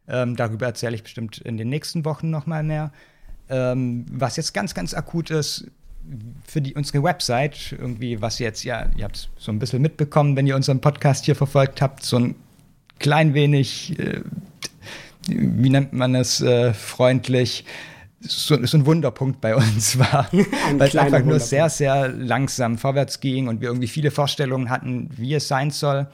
Ähm, 0.08 0.36
darüber 0.36 0.68
erzähle 0.68 0.96
ich 0.96 1.02
bestimmt 1.02 1.40
in 1.40 1.58
den 1.58 1.70
nächsten 1.70 2.06
Wochen 2.06 2.30
nochmal 2.30 2.62
mehr. 2.62 2.92
Ähm, 3.50 4.06
was 4.12 4.38
jetzt 4.38 4.54
ganz, 4.54 4.76
ganz 4.76 4.94
akut 4.94 5.32
ist, 5.32 5.72
für 6.46 6.62
die, 6.62 6.76
unsere 6.76 7.02
Website, 7.02 7.72
irgendwie, 7.72 8.22
was 8.22 8.38
jetzt, 8.38 8.64
ja, 8.64 8.92
ihr 8.96 9.06
habt 9.06 9.30
so 9.38 9.52
ein 9.52 9.58
bisschen 9.58 9.82
mitbekommen, 9.82 10.36
wenn 10.36 10.46
ihr 10.46 10.56
unseren 10.56 10.82
Podcast 10.82 11.26
hier 11.26 11.36
verfolgt 11.36 11.82
habt, 11.82 12.04
so 12.04 12.20
ein 12.20 12.36
klein 13.00 13.34
wenig, 13.34 13.98
äh, 13.98 14.22
wie 15.28 15.70
nennt 15.70 15.94
man 15.94 16.14
es 16.14 16.42
äh, 16.42 16.74
freundlich, 16.74 17.66
so, 18.24 18.66
so 18.66 18.78
ein 18.78 18.86
Wunderpunkt 18.86 19.42
bei 19.42 19.56
uns 19.56 20.00
war, 20.00 20.28
weil 20.32 20.88
es 20.88 20.96
einfach 20.96 21.24
nur 21.24 21.40
sehr, 21.40 21.70
sehr 21.70 22.10
langsam 22.10 22.78
vorwärts 22.78 23.20
ging 23.20 23.48
und 23.48 23.62
wir 23.62 23.70
irgendwie 23.70 23.88
viele 23.88 24.12
Vorstellungen 24.12 24.70
hatten, 24.70 25.10
wie 25.16 25.34
es 25.34 25.48
sein 25.48 25.72
soll. 25.72 26.08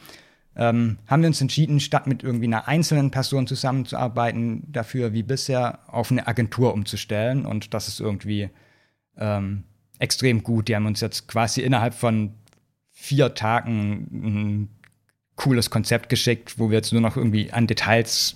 Ähm, 0.56 0.98
haben 1.08 1.22
wir 1.22 1.28
uns 1.28 1.40
entschieden, 1.40 1.80
statt 1.80 2.08
mit 2.08 2.24
irgendwie 2.24 2.48
einer 2.48 2.68
einzelnen 2.68 3.12
Person 3.12 3.48
zusammenzuarbeiten, 3.48 4.64
dafür 4.68 5.14
wie 5.14 5.24
bisher 5.24 5.80
auf 5.88 6.12
eine 6.12 6.28
Agentur 6.28 6.74
umzustellen. 6.74 7.46
Und 7.46 7.74
das 7.74 7.88
ist 7.88 8.00
irgendwie 8.02 8.50
ähm, 9.18 9.64
extrem 10.00 10.44
gut. 10.44 10.68
Die 10.68 10.76
haben 10.76 10.86
uns 10.86 11.02
jetzt 11.02 11.28
quasi 11.28 11.62
innerhalb 11.62 11.94
von 11.94 12.34
vier 12.92 13.34
Tagen 13.36 14.08
ein 14.12 14.79
cooles 15.40 15.70
Konzept 15.70 16.10
geschickt, 16.10 16.60
wo 16.60 16.70
wir 16.70 16.78
jetzt 16.78 16.92
nur 16.92 17.02
noch 17.02 17.16
irgendwie 17.16 17.52
an 17.52 17.66
Details 17.66 18.36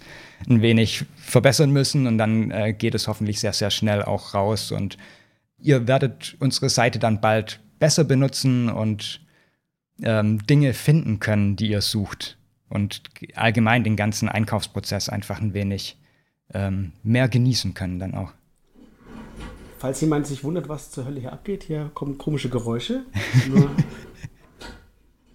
ein 0.50 0.62
wenig 0.62 1.04
verbessern 1.18 1.70
müssen 1.70 2.08
und 2.08 2.18
dann 2.18 2.50
äh, 2.50 2.74
geht 2.74 2.96
es 2.96 3.08
hoffentlich 3.08 3.42
sehr, 3.42 3.54
sehr 3.54 3.72
schnell 3.72 4.02
auch 4.02 4.34
raus 4.34 4.72
und 4.72 4.98
ihr 5.60 5.86
werdet 5.88 6.36
unsere 6.40 6.70
Seite 6.70 7.00
dann 7.00 7.20
bald 7.20 7.60
besser 7.78 8.06
benutzen 8.06 8.70
und 8.70 9.20
ähm, 10.02 10.46
Dinge 10.48 10.74
finden 10.74 11.20
können, 11.20 11.58
die 11.58 11.70
ihr 11.70 11.82
sucht 11.82 12.38
und 12.70 13.04
allgemein 13.36 13.84
den 13.84 13.98
ganzen 13.98 14.30
Einkaufsprozess 14.30 15.10
einfach 15.10 15.42
ein 15.42 15.54
wenig 15.54 15.98
ähm, 16.54 16.94
mehr 17.04 17.28
genießen 17.28 17.74
können 17.74 18.00
dann 18.00 18.16
auch. 18.16 18.32
Falls 19.78 20.00
jemand 20.00 20.26
sich 20.26 20.46
wundert, 20.46 20.70
was 20.70 20.92
zur 20.92 21.04
Hölle 21.06 21.20
hier 21.20 21.34
abgeht, 21.34 21.64
hier 21.64 21.92
kommen 21.94 22.18
komische 22.18 22.48
Geräusche. 22.48 23.04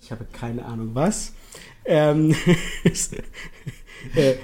ich 0.08 0.12
habe 0.12 0.24
keine 0.32 0.64
Ahnung 0.64 0.94
was. 0.94 1.34
Ähm, 1.84 2.34
äh, 4.14 4.36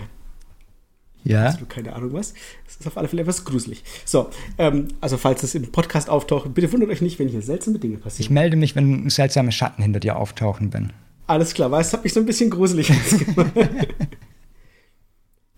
ja. 1.24 1.44
Hast 1.44 1.62
du 1.62 1.64
keine 1.64 1.94
Ahnung 1.94 2.12
was? 2.12 2.34
Das 2.66 2.76
ist 2.76 2.86
auf 2.86 2.98
alle 2.98 3.08
Fälle 3.08 3.22
etwas 3.22 3.46
gruselig. 3.46 3.82
So, 4.04 4.28
ähm, 4.58 4.88
also 5.00 5.16
falls 5.16 5.40
das 5.40 5.54
im 5.54 5.72
Podcast 5.72 6.10
auftaucht, 6.10 6.52
bitte 6.52 6.70
wundert 6.70 6.90
euch 6.90 7.00
nicht, 7.00 7.18
wenn 7.18 7.28
hier 7.28 7.40
seltsame 7.40 7.78
Dinge 7.78 7.96
passieren. 7.96 8.24
Ich 8.26 8.28
melde 8.28 8.58
mich, 8.58 8.76
wenn 8.76 9.08
seltsame 9.08 9.52
Schatten 9.52 9.82
hinter 9.82 10.00
dir 10.00 10.16
auftauchen 10.16 10.68
bin. 10.68 10.92
Alles 11.26 11.54
klar, 11.54 11.70
weil 11.70 11.80
es 11.80 11.94
hat 11.94 12.04
mich 12.04 12.12
so 12.12 12.20
ein 12.20 12.26
bisschen 12.26 12.50
gruselig 12.50 12.88
gemacht. 12.88 13.52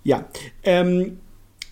ja, 0.04 0.24
ähm, 0.62 1.18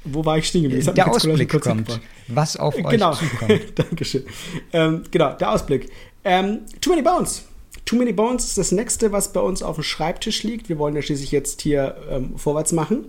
wo 0.02 0.24
war 0.24 0.38
ich 0.38 0.48
stehen 0.48 0.64
geblieben? 0.64 0.92
Der 0.92 1.08
Ausblick 1.08 1.50
kommt. 1.50 1.86
Gebracht. 1.86 2.02
Was 2.26 2.56
auf 2.56 2.74
euch 2.74 2.88
genau. 2.88 3.14
zukommt. 3.14 3.62
Dankeschön. 3.76 4.24
Ähm, 4.72 5.04
genau, 5.12 5.34
der 5.34 5.52
Ausblick. 5.52 5.88
Ähm, 6.24 6.62
Too 6.80 6.90
Many 6.90 7.02
Bones. 7.02 7.44
Too 7.84 7.96
Many 7.96 8.12
Bones 8.12 8.44
ist 8.44 8.58
das 8.58 8.72
nächste, 8.72 9.12
was 9.12 9.32
bei 9.32 9.40
uns 9.40 9.62
auf 9.62 9.76
dem 9.76 9.84
Schreibtisch 9.84 10.42
liegt. 10.42 10.68
Wir 10.68 10.78
wollen 10.78 10.96
ja 10.96 11.02
schließlich 11.02 11.32
jetzt 11.32 11.60
hier 11.60 11.96
ähm, 12.10 12.36
vorwärts 12.36 12.72
machen. 12.72 13.06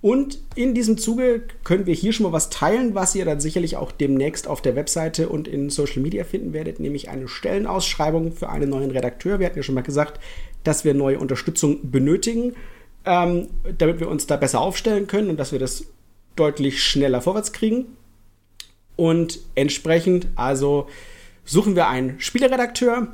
Und 0.00 0.38
in 0.54 0.74
diesem 0.74 0.96
Zuge 0.96 1.42
können 1.64 1.86
wir 1.86 1.94
hier 1.94 2.12
schon 2.12 2.24
mal 2.24 2.32
was 2.32 2.50
teilen, 2.50 2.94
was 2.94 3.14
ihr 3.16 3.24
dann 3.24 3.40
sicherlich 3.40 3.76
auch 3.76 3.90
demnächst 3.90 4.46
auf 4.46 4.62
der 4.62 4.76
Webseite 4.76 5.28
und 5.28 5.48
in 5.48 5.70
Social 5.70 6.02
Media 6.02 6.22
finden 6.22 6.52
werdet, 6.52 6.78
nämlich 6.78 7.08
eine 7.08 7.26
Stellenausschreibung 7.26 8.32
für 8.32 8.48
einen 8.48 8.70
neuen 8.70 8.92
Redakteur. 8.92 9.40
Wir 9.40 9.46
hatten 9.46 9.58
ja 9.58 9.64
schon 9.64 9.74
mal 9.74 9.82
gesagt, 9.82 10.20
dass 10.62 10.84
wir 10.84 10.94
neue 10.94 11.18
Unterstützung 11.18 11.90
benötigen, 11.90 12.54
ähm, 13.04 13.48
damit 13.76 13.98
wir 13.98 14.08
uns 14.08 14.26
da 14.26 14.36
besser 14.36 14.60
aufstellen 14.60 15.08
können 15.08 15.30
und 15.30 15.36
dass 15.36 15.50
wir 15.50 15.58
das 15.58 15.84
deutlich 16.36 16.82
schneller 16.82 17.20
vorwärts 17.20 17.52
kriegen. 17.52 17.86
Und 18.94 19.40
entsprechend, 19.56 20.28
also 20.36 20.86
suchen 21.44 21.74
wir 21.74 21.88
einen 21.88 22.20
Spieleredakteur. 22.20 23.08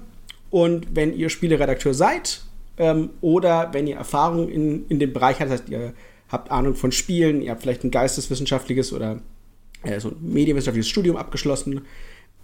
Und 0.54 0.94
wenn 0.94 1.12
ihr 1.16 1.30
Spieleredakteur 1.30 1.94
seid 1.94 2.44
ähm, 2.78 3.10
oder 3.20 3.70
wenn 3.72 3.88
ihr 3.88 3.96
Erfahrung 3.96 4.48
in, 4.48 4.86
in 4.86 5.00
dem 5.00 5.12
Bereich 5.12 5.40
habt, 5.40 5.50
das 5.50 5.62
heißt, 5.62 5.68
ihr 5.68 5.94
habt 6.28 6.52
Ahnung 6.52 6.76
von 6.76 6.92
Spielen, 6.92 7.42
ihr 7.42 7.50
habt 7.50 7.62
vielleicht 7.62 7.82
ein 7.82 7.90
geisteswissenschaftliches 7.90 8.92
oder 8.92 9.18
äh, 9.82 9.98
so 9.98 10.10
ein 10.10 10.18
medienwissenschaftliches 10.20 10.88
Studium 10.88 11.16
abgeschlossen, 11.16 11.80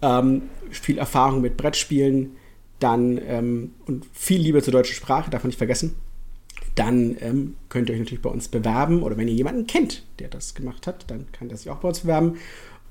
ähm, 0.01 0.41
viel 0.71 0.97
Erfahrung 0.97 1.39
mit 1.39 1.55
Brettspielen, 1.55 2.31
dann 2.79 3.17
ähm, 3.25 3.75
und 3.85 4.05
viel 4.11 4.41
Liebe 4.41 4.61
zur 4.61 4.73
deutschen 4.73 4.95
Sprache, 4.95 5.31
darf 5.31 5.43
man 5.43 5.47
nicht 5.47 5.57
vergessen, 5.57 5.95
dann 6.75 7.15
ähm, 7.21 7.55
könnt 7.69 7.87
ihr 7.87 7.93
euch 7.93 7.99
natürlich 7.99 8.21
bei 8.21 8.29
uns 8.29 8.49
bewerben 8.49 9.03
oder 9.03 9.15
wenn 9.15 9.29
ihr 9.29 9.35
jemanden 9.35 9.67
kennt, 9.67 10.03
der 10.19 10.27
das 10.27 10.53
gemacht 10.53 10.85
hat, 10.85 11.09
dann 11.09 11.27
kann 11.31 11.47
der 11.47 11.57
sich 11.57 11.69
auch 11.69 11.77
bei 11.77 11.87
uns 11.87 12.01
bewerben. 12.01 12.39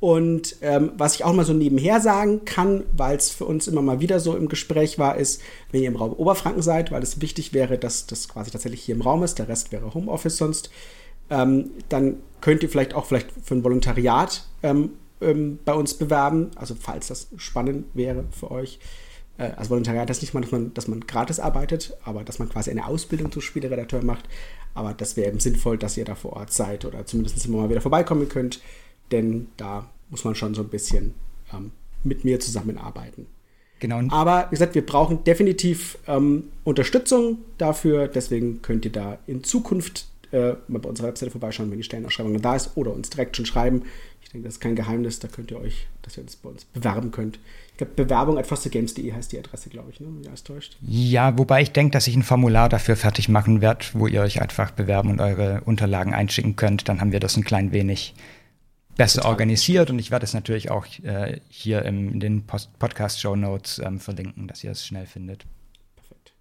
Und 0.00 0.56
ähm, 0.62 0.92
was 0.96 1.14
ich 1.14 1.24
auch 1.24 1.34
mal 1.34 1.44
so 1.44 1.52
nebenher 1.52 2.00
sagen 2.00 2.46
kann, 2.46 2.84
weil 2.96 3.16
es 3.16 3.30
für 3.30 3.44
uns 3.44 3.68
immer 3.68 3.82
mal 3.82 4.00
wieder 4.00 4.18
so 4.18 4.34
im 4.34 4.48
Gespräch 4.48 4.98
war, 4.98 5.16
ist, 5.16 5.42
wenn 5.70 5.82
ihr 5.82 5.88
im 5.88 5.96
Raum 5.96 6.14
Oberfranken 6.14 6.62
seid, 6.62 6.90
weil 6.90 7.02
es 7.02 7.20
wichtig 7.20 7.52
wäre, 7.52 7.76
dass 7.76 8.06
das 8.06 8.28
quasi 8.28 8.50
tatsächlich 8.50 8.82
hier 8.82 8.94
im 8.94 9.02
Raum 9.02 9.22
ist, 9.22 9.38
der 9.38 9.48
Rest 9.48 9.72
wäre 9.72 9.92
Homeoffice 9.92 10.38
sonst, 10.38 10.70
ähm, 11.28 11.70
dann 11.90 12.16
könnt 12.40 12.62
ihr 12.62 12.70
vielleicht 12.70 12.94
auch 12.94 13.04
vielleicht 13.04 13.28
für 13.44 13.54
ein 13.54 13.62
Volontariat 13.62 14.46
ähm, 14.62 14.92
ähm 15.20 15.58
bei 15.66 15.74
uns 15.74 15.92
bewerben, 15.92 16.50
also 16.56 16.74
falls 16.80 17.08
das 17.08 17.28
spannend 17.36 17.84
wäre 17.92 18.24
für 18.30 18.50
euch. 18.50 18.78
Äh, 19.36 19.50
also 19.56 19.70
Volontariat 19.70 20.08
ist 20.08 20.22
nicht 20.22 20.32
mal, 20.32 20.40
dass 20.40 20.50
man, 20.50 20.72
dass 20.72 20.88
man 20.88 21.00
gratis 21.00 21.38
arbeitet, 21.40 21.94
aber 22.04 22.24
dass 22.24 22.38
man 22.38 22.48
quasi 22.48 22.70
eine 22.70 22.86
Ausbildung 22.86 23.30
zum 23.32 23.42
Spieleredakteur 23.42 24.02
macht. 24.02 24.24
Aber 24.72 24.94
das 24.94 25.16
wäre 25.18 25.28
eben 25.28 25.40
sinnvoll, 25.40 25.76
dass 25.76 25.98
ihr 25.98 26.06
da 26.06 26.14
vor 26.14 26.34
Ort 26.34 26.52
seid 26.52 26.86
oder 26.86 27.04
zumindest 27.04 27.44
immer 27.44 27.58
mal 27.58 27.70
wieder 27.70 27.82
vorbeikommen 27.82 28.28
könnt, 28.28 28.60
denn 29.12 29.48
da 29.56 29.88
muss 30.10 30.24
man 30.24 30.34
schon 30.34 30.54
so 30.54 30.62
ein 30.62 30.68
bisschen 30.68 31.14
ähm, 31.52 31.72
mit 32.04 32.24
mir 32.24 32.40
zusammenarbeiten. 32.40 33.26
Genau. 33.78 34.02
Aber 34.10 34.46
wie 34.50 34.54
gesagt, 34.54 34.74
wir 34.74 34.84
brauchen 34.84 35.24
definitiv 35.24 35.96
ähm, 36.06 36.44
Unterstützung 36.64 37.38
dafür. 37.56 38.08
Deswegen 38.08 38.60
könnt 38.60 38.84
ihr 38.84 38.92
da 38.92 39.18
in 39.26 39.42
Zukunft 39.42 40.06
äh, 40.32 40.54
mal 40.68 40.78
bei 40.80 40.88
unserer 40.88 41.08
Webseite 41.08 41.30
vorbeischauen, 41.30 41.70
wenn 41.70 41.78
die 41.78 41.84
Stellenausschreibung 41.84 42.40
da 42.42 42.56
ist 42.56 42.76
oder 42.76 42.92
uns 42.92 43.08
direkt 43.08 43.36
schon 43.36 43.46
schreiben. 43.46 43.82
Ich 44.22 44.28
denke, 44.28 44.46
das 44.46 44.56
ist 44.56 44.60
kein 44.60 44.76
Geheimnis. 44.76 45.18
Da 45.18 45.28
könnt 45.28 45.50
ihr 45.50 45.58
euch, 45.58 45.86
dass 46.02 46.16
ihr 46.16 46.22
uns 46.22 46.36
bei 46.36 46.50
uns 46.50 46.64
bewerben 46.66 47.10
könnt 47.10 47.38
glaube, 47.80 47.92
Bewerbung 47.96 48.38
at 48.38 48.46
fostergames.de 48.46 49.12
heißt 49.12 49.32
die 49.32 49.38
Adresse, 49.38 49.70
glaube 49.70 49.90
ich, 49.90 50.00
ne? 50.00 50.08
wenn 50.10 50.26
alles 50.28 50.44
täuscht. 50.44 50.76
Ja, 50.82 51.36
wobei 51.38 51.62
ich 51.62 51.72
denke, 51.72 51.92
dass 51.92 52.06
ich 52.06 52.14
ein 52.14 52.22
Formular 52.22 52.68
dafür 52.68 52.96
fertig 52.96 53.28
machen 53.28 53.60
werde, 53.60 53.86
wo 53.94 54.06
ihr 54.06 54.20
euch 54.20 54.40
einfach 54.40 54.70
bewerben 54.70 55.10
und 55.10 55.20
eure 55.20 55.62
Unterlagen 55.64 56.14
einschicken 56.14 56.56
könnt. 56.56 56.88
Dann 56.88 57.00
haben 57.00 57.12
wir 57.12 57.20
das 57.20 57.36
ein 57.36 57.44
klein 57.44 57.72
wenig 57.72 58.14
besser 58.96 59.20
Total 59.20 59.32
organisiert 59.32 59.90
und 59.90 59.98
ich 59.98 60.10
werde 60.10 60.24
es 60.24 60.34
natürlich 60.34 60.70
auch 60.70 60.86
äh, 61.02 61.40
hier 61.48 61.84
im, 61.84 62.12
in 62.12 62.20
den 62.20 62.44
Podcast-Show 62.44 63.36
Notes 63.36 63.78
ähm, 63.78 63.98
verlinken, 63.98 64.46
dass 64.46 64.62
ihr 64.62 64.70
es 64.70 64.86
schnell 64.86 65.06
findet. 65.06 65.44
Perfekt. 65.96 66.32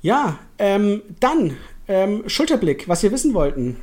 Ja, 0.00 0.38
ähm, 0.58 1.02
dann 1.20 1.56
ähm, 1.88 2.22
Schulterblick, 2.26 2.88
was 2.88 3.02
wir 3.02 3.12
wissen 3.12 3.34
wollten. 3.34 3.76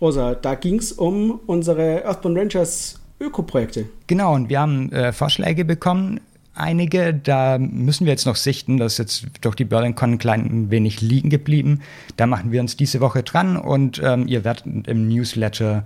Rosa, 0.00 0.34
da 0.34 0.54
ging 0.54 0.78
es 0.78 0.92
um 0.92 1.40
unsere 1.46 2.04
Earthbound 2.04 2.38
Rangers 2.38 3.00
Ökoprojekte. 3.20 3.86
Genau, 4.06 4.34
und 4.34 4.48
wir 4.48 4.60
haben 4.60 4.92
äh, 4.92 5.12
Vorschläge 5.12 5.64
bekommen. 5.64 6.20
Einige, 6.56 7.12
da 7.12 7.58
müssen 7.58 8.04
wir 8.04 8.12
jetzt 8.12 8.26
noch 8.26 8.36
sichten, 8.36 8.76
das 8.76 8.92
ist 8.92 8.98
jetzt 8.98 9.26
durch 9.40 9.56
die 9.56 9.64
BerlinCon 9.64 10.12
ein 10.12 10.18
klein 10.18 10.70
wenig 10.70 11.00
liegen 11.00 11.28
geblieben. 11.28 11.80
Da 12.16 12.26
machen 12.26 12.52
wir 12.52 12.60
uns 12.60 12.76
diese 12.76 13.00
Woche 13.00 13.24
dran 13.24 13.56
und 13.56 14.00
ähm, 14.04 14.28
ihr 14.28 14.44
werdet 14.44 14.66
im 14.86 15.08
Newsletter 15.08 15.84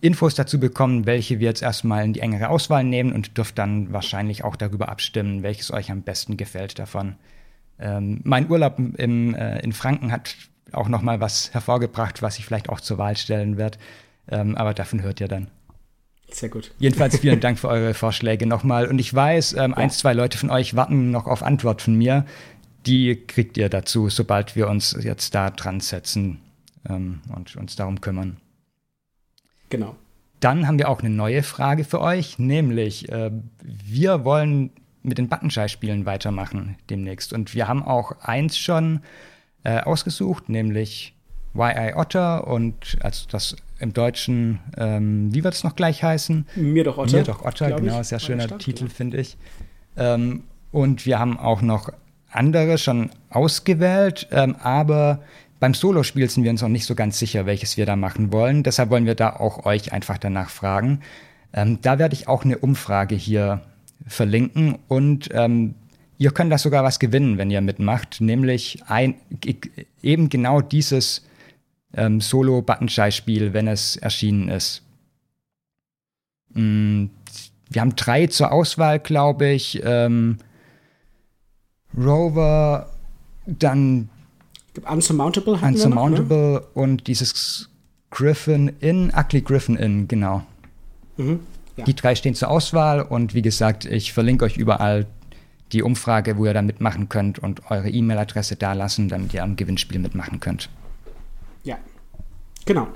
Infos 0.00 0.34
dazu 0.34 0.58
bekommen, 0.58 1.06
welche 1.06 1.40
wir 1.40 1.48
jetzt 1.48 1.62
erstmal 1.62 2.04
in 2.04 2.12
die 2.12 2.20
engere 2.20 2.48
Auswahl 2.48 2.84
nehmen 2.84 3.12
und 3.12 3.36
dürft 3.36 3.58
dann 3.58 3.92
wahrscheinlich 3.92 4.44
auch 4.44 4.56
darüber 4.56 4.88
abstimmen, 4.88 5.42
welches 5.42 5.70
euch 5.70 5.90
am 5.90 6.02
besten 6.02 6.36
gefällt 6.36 6.78
davon. 6.78 7.16
Ähm, 7.78 8.20
mein 8.24 8.50
Urlaub 8.50 8.78
im, 8.78 9.34
äh, 9.34 9.60
in 9.60 9.72
Franken 9.72 10.12
hat 10.12 10.34
auch 10.72 10.88
noch 10.88 11.02
mal 11.02 11.20
was 11.20 11.52
hervorgebracht, 11.52 12.22
was 12.22 12.38
ich 12.38 12.46
vielleicht 12.46 12.68
auch 12.68 12.80
zur 12.80 12.98
Wahl 12.98 13.16
stellen 13.16 13.56
werde. 13.56 13.78
Ähm, 14.28 14.56
aber 14.56 14.74
davon 14.74 15.02
hört 15.02 15.20
ihr 15.20 15.28
dann. 15.28 15.48
Sehr 16.30 16.48
gut. 16.48 16.72
Jedenfalls 16.78 17.18
vielen 17.18 17.40
Dank 17.40 17.58
für 17.58 17.68
eure 17.68 17.94
Vorschläge 17.94 18.46
nochmal. 18.46 18.86
Und 18.86 18.98
ich 18.98 19.12
weiß, 19.12 19.54
ähm, 19.54 19.72
ja. 19.72 19.76
ein, 19.76 19.90
zwei 19.90 20.12
Leute 20.12 20.38
von 20.38 20.50
euch 20.50 20.76
warten 20.76 21.10
noch 21.10 21.26
auf 21.26 21.42
Antwort 21.42 21.82
von 21.82 21.96
mir. 21.96 22.24
Die 22.86 23.16
kriegt 23.16 23.58
ihr 23.58 23.68
dazu, 23.68 24.08
sobald 24.08 24.56
wir 24.56 24.68
uns 24.68 24.96
jetzt 25.02 25.34
da 25.34 25.50
dran 25.50 25.80
setzen 25.80 26.40
ähm, 26.88 27.20
und 27.34 27.56
uns 27.56 27.76
darum 27.76 28.00
kümmern. 28.00 28.38
Genau. 29.70 29.96
Dann 30.40 30.66
haben 30.66 30.78
wir 30.78 30.88
auch 30.88 31.00
eine 31.00 31.10
neue 31.10 31.42
Frage 31.42 31.84
für 31.84 32.00
euch, 32.00 32.38
nämlich 32.38 33.10
äh, 33.10 33.30
wir 33.62 34.24
wollen 34.24 34.70
mit 35.02 35.18
den 35.18 35.28
Buttonschei-Spielen 35.28 36.06
weitermachen 36.06 36.76
demnächst. 36.88 37.32
Und 37.32 37.54
wir 37.54 37.68
haben 37.68 37.82
auch 37.82 38.20
eins 38.20 38.56
schon 38.58 39.00
äh, 39.64 39.80
ausgesucht, 39.80 40.48
nämlich 40.48 41.14
YI 41.54 41.94
Otter 41.94 42.46
und 42.46 42.96
also 43.00 43.26
das 43.30 43.56
im 43.78 43.92
Deutschen, 43.92 44.60
ähm, 44.76 45.34
wie 45.34 45.42
wird 45.42 45.54
es 45.54 45.64
noch 45.64 45.74
gleich 45.74 46.02
heißen? 46.02 46.46
Mir 46.56 46.84
doch 46.84 46.98
Otter. 46.98 47.18
Mir 47.18 47.24
doch 47.24 47.44
Otter, 47.44 47.72
genau, 47.72 48.02
sehr 48.02 48.20
schöner 48.20 48.44
Stadt, 48.44 48.60
Titel, 48.60 48.84
genau. 48.84 48.94
finde 48.94 49.16
ich. 49.18 49.36
Ähm, 49.96 50.44
und 50.70 51.06
wir 51.06 51.18
haben 51.18 51.38
auch 51.38 51.62
noch 51.62 51.90
andere 52.30 52.78
schon 52.78 53.10
ausgewählt, 53.30 54.28
ähm, 54.30 54.54
aber 54.62 55.22
beim 55.60 55.74
Solospiel 55.74 56.28
sind 56.28 56.42
wir 56.42 56.50
uns 56.50 56.62
noch 56.62 56.68
nicht 56.68 56.86
so 56.86 56.94
ganz 56.94 57.18
sicher, 57.18 57.46
welches 57.46 57.76
wir 57.76 57.86
da 57.86 57.94
machen 57.94 58.32
wollen. 58.32 58.62
Deshalb 58.62 58.90
wollen 58.90 59.06
wir 59.06 59.14
da 59.14 59.36
auch 59.36 59.66
euch 59.66 59.92
einfach 59.92 60.18
danach 60.18 60.48
fragen. 60.48 61.00
Ähm, 61.52 61.78
da 61.82 61.98
werde 61.98 62.14
ich 62.14 62.28
auch 62.28 62.44
eine 62.44 62.58
Umfrage 62.58 63.14
hier 63.14 63.60
verlinken 64.06 64.78
und 64.88 65.28
ähm, 65.32 65.74
ihr 66.16 66.30
könnt 66.30 66.50
da 66.50 66.58
sogar 66.58 66.82
was 66.82 66.98
gewinnen, 66.98 67.36
wenn 67.36 67.50
ihr 67.50 67.60
mitmacht, 67.60 68.20
nämlich 68.20 68.82
ein, 68.86 69.14
eben 70.02 70.30
genau 70.30 70.62
dieses 70.62 71.26
ähm, 71.94 72.20
Solo-Buttonschei-Spiel, 72.20 73.52
wenn 73.52 73.68
es 73.68 73.96
erschienen 73.96 74.48
ist. 74.48 74.82
Mm, 76.54 77.06
wir 77.68 77.80
haben 77.80 77.96
drei 77.96 78.26
zur 78.28 78.52
Auswahl, 78.52 78.98
glaube 78.98 79.48
ich. 79.48 79.82
Ähm, 79.84 80.38
Rover, 81.96 82.90
dann 83.46 84.08
Unsurmountable 84.88 85.54
Unsurmountable 85.54 86.52
noch, 86.52 86.60
ne? 86.60 86.66
und 86.74 87.06
dieses 87.06 87.68
Griffin 88.10 88.72
Inn, 88.80 89.12
Ugly 89.16 89.42
Griffin 89.42 89.76
Inn, 89.76 90.08
genau. 90.08 90.44
Mhm, 91.16 91.40
ja. 91.76 91.84
Die 91.84 91.94
drei 91.94 92.14
stehen 92.14 92.34
zur 92.34 92.48
Auswahl 92.48 93.02
und 93.02 93.34
wie 93.34 93.42
gesagt, 93.42 93.84
ich 93.84 94.12
verlinke 94.12 94.44
euch 94.44 94.56
überall 94.56 95.06
die 95.72 95.82
Umfrage, 95.82 96.36
wo 96.36 96.46
ihr 96.46 96.54
da 96.54 96.62
mitmachen 96.62 97.08
könnt 97.08 97.38
und 97.38 97.70
eure 97.70 97.88
E-Mail-Adresse 97.88 98.56
da 98.56 98.72
lassen, 98.72 99.08
damit 99.08 99.32
ihr 99.34 99.42
am 99.42 99.56
Gewinnspiel 99.56 99.98
mitmachen 99.98 100.40
könnt. 100.40 100.68
Ja, 101.62 101.78
genau. 102.64 102.88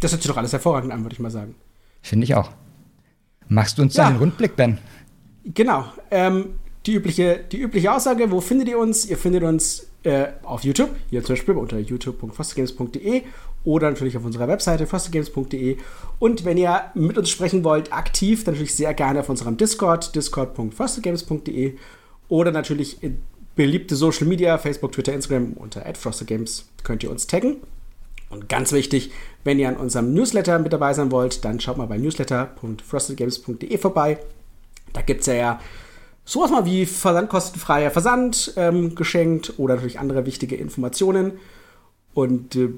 Das 0.00 0.12
hört 0.12 0.22
sich 0.22 0.30
doch 0.30 0.36
alles 0.36 0.52
hervorragend 0.52 0.92
an, 0.92 1.02
würde 1.02 1.14
ich 1.14 1.20
mal 1.20 1.30
sagen. 1.30 1.54
Finde 2.02 2.24
ich 2.24 2.34
auch. 2.34 2.50
Machst 3.48 3.78
du 3.78 3.82
uns 3.82 3.96
ja. 3.96 4.06
einen 4.06 4.18
Rundblick, 4.18 4.56
Ben? 4.56 4.78
Genau. 5.44 5.86
Ähm, 6.10 6.54
die, 6.86 6.94
übliche, 6.94 7.44
die 7.50 7.60
übliche 7.60 7.92
Aussage, 7.92 8.30
wo 8.30 8.40
findet 8.40 8.68
ihr 8.68 8.78
uns? 8.78 9.06
Ihr 9.06 9.16
findet 9.16 9.42
uns 9.42 9.86
äh, 10.06 10.28
auf 10.44 10.62
YouTube, 10.62 10.90
hier 11.10 11.24
zum 11.24 11.34
Beispiel 11.34 11.56
unter 11.56 11.78
youtube.fostergames.de 11.78 13.22
oder 13.64 13.90
natürlich 13.90 14.16
auf 14.16 14.24
unserer 14.24 14.46
Webseite 14.46 14.86
fostergames.de. 14.86 15.78
Und 16.20 16.44
wenn 16.44 16.56
ihr 16.56 16.84
mit 16.94 17.18
uns 17.18 17.28
sprechen 17.28 17.64
wollt, 17.64 17.92
aktiv, 17.92 18.44
dann 18.44 18.54
natürlich 18.54 18.76
sehr 18.76 18.94
gerne 18.94 19.20
auf 19.20 19.28
unserem 19.28 19.56
Discord, 19.56 20.14
discord.fostergames.de 20.14 21.74
oder 22.28 22.52
natürlich 22.52 22.98
beliebte 23.56 23.96
Social 23.96 24.28
Media, 24.28 24.58
Facebook, 24.58 24.92
Twitter, 24.92 25.12
Instagram 25.12 25.54
unter 25.54 25.82
@frostergames 25.94 26.66
könnt 26.84 27.02
ihr 27.02 27.10
uns 27.10 27.26
taggen. 27.26 27.56
Und 28.30 28.48
ganz 28.48 28.70
wichtig, 28.70 29.10
wenn 29.42 29.58
ihr 29.58 29.68
an 29.68 29.76
unserem 29.76 30.14
Newsletter 30.14 30.60
mit 30.60 30.72
dabei 30.72 30.94
sein 30.94 31.10
wollt, 31.10 31.44
dann 31.44 31.58
schaut 31.58 31.78
mal 31.78 31.86
bei 31.86 31.98
newsletter.frostedgames.de 31.98 33.76
vorbei. 33.78 34.18
Da 34.92 35.02
gibt 35.02 35.22
es 35.22 35.26
ja, 35.26 35.34
ja 35.34 35.60
sowas 36.26 36.50
mal 36.50 36.66
wie 36.66 36.84
versandkostenfreier 36.84 37.90
Versand 37.90 38.52
ähm, 38.56 38.94
geschenkt 38.94 39.54
oder 39.56 39.76
natürlich 39.76 39.98
andere 39.98 40.26
wichtige 40.26 40.56
Informationen. 40.56 41.38
Und 42.12 42.56
äh, 42.56 42.70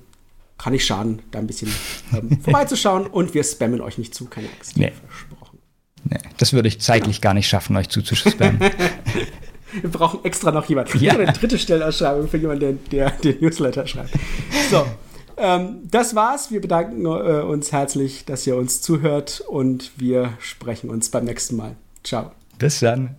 kann 0.59 0.73
nicht 0.73 0.85
schaden, 0.85 1.23
da 1.31 1.39
ein 1.39 1.47
bisschen 1.47 1.73
ähm, 2.13 2.41
vorbeizuschauen. 2.43 3.07
Und 3.07 3.35
wir 3.35 3.43
spammen 3.43 3.81
euch 3.81 3.99
nicht 3.99 4.15
zu, 4.15 4.27
keine 4.27 4.49
Angst. 4.49 4.77
Nee. 4.77 4.93
Versprochen. 5.07 5.59
Nee, 6.05 6.19
das 6.37 6.53
würde 6.53 6.69
ich 6.69 6.81
zeitlich 6.81 7.21
genau. 7.21 7.31
gar 7.31 7.35
nicht 7.35 7.49
schaffen, 7.49 7.77
euch 7.77 7.89
zuzuspammen. 7.89 8.61
Wir 9.83 9.91
brauchen 9.91 10.25
extra 10.25 10.51
noch 10.51 10.65
jemanden. 10.65 10.99
Ja. 10.99 11.13
Eine 11.13 11.31
dritte 11.31 11.59
Stellenausschreibung 11.59 12.27
für 12.27 12.39
jemanden, 12.39 12.79
der, 12.91 13.11
der 13.11 13.11
den 13.11 13.39
Newsletter 13.43 13.87
schreibt. 13.87 14.13
So, 14.71 14.87
ähm, 15.37 15.83
das 15.91 16.15
war's. 16.15 16.51
Wir 16.51 16.63
bedanken 16.63 17.05
äh, 17.05 17.43
uns 17.43 17.71
herzlich, 17.71 18.25
dass 18.25 18.47
ihr 18.47 18.57
uns 18.57 18.81
zuhört 18.81 19.43
und 19.47 19.93
wir 19.99 20.33
sprechen 20.39 20.89
uns 20.89 21.11
beim 21.11 21.27
nächsten 21.27 21.57
Mal. 21.57 21.77
Ciao. 22.03 22.33
Bis 22.59 22.81
dann. 22.81 23.17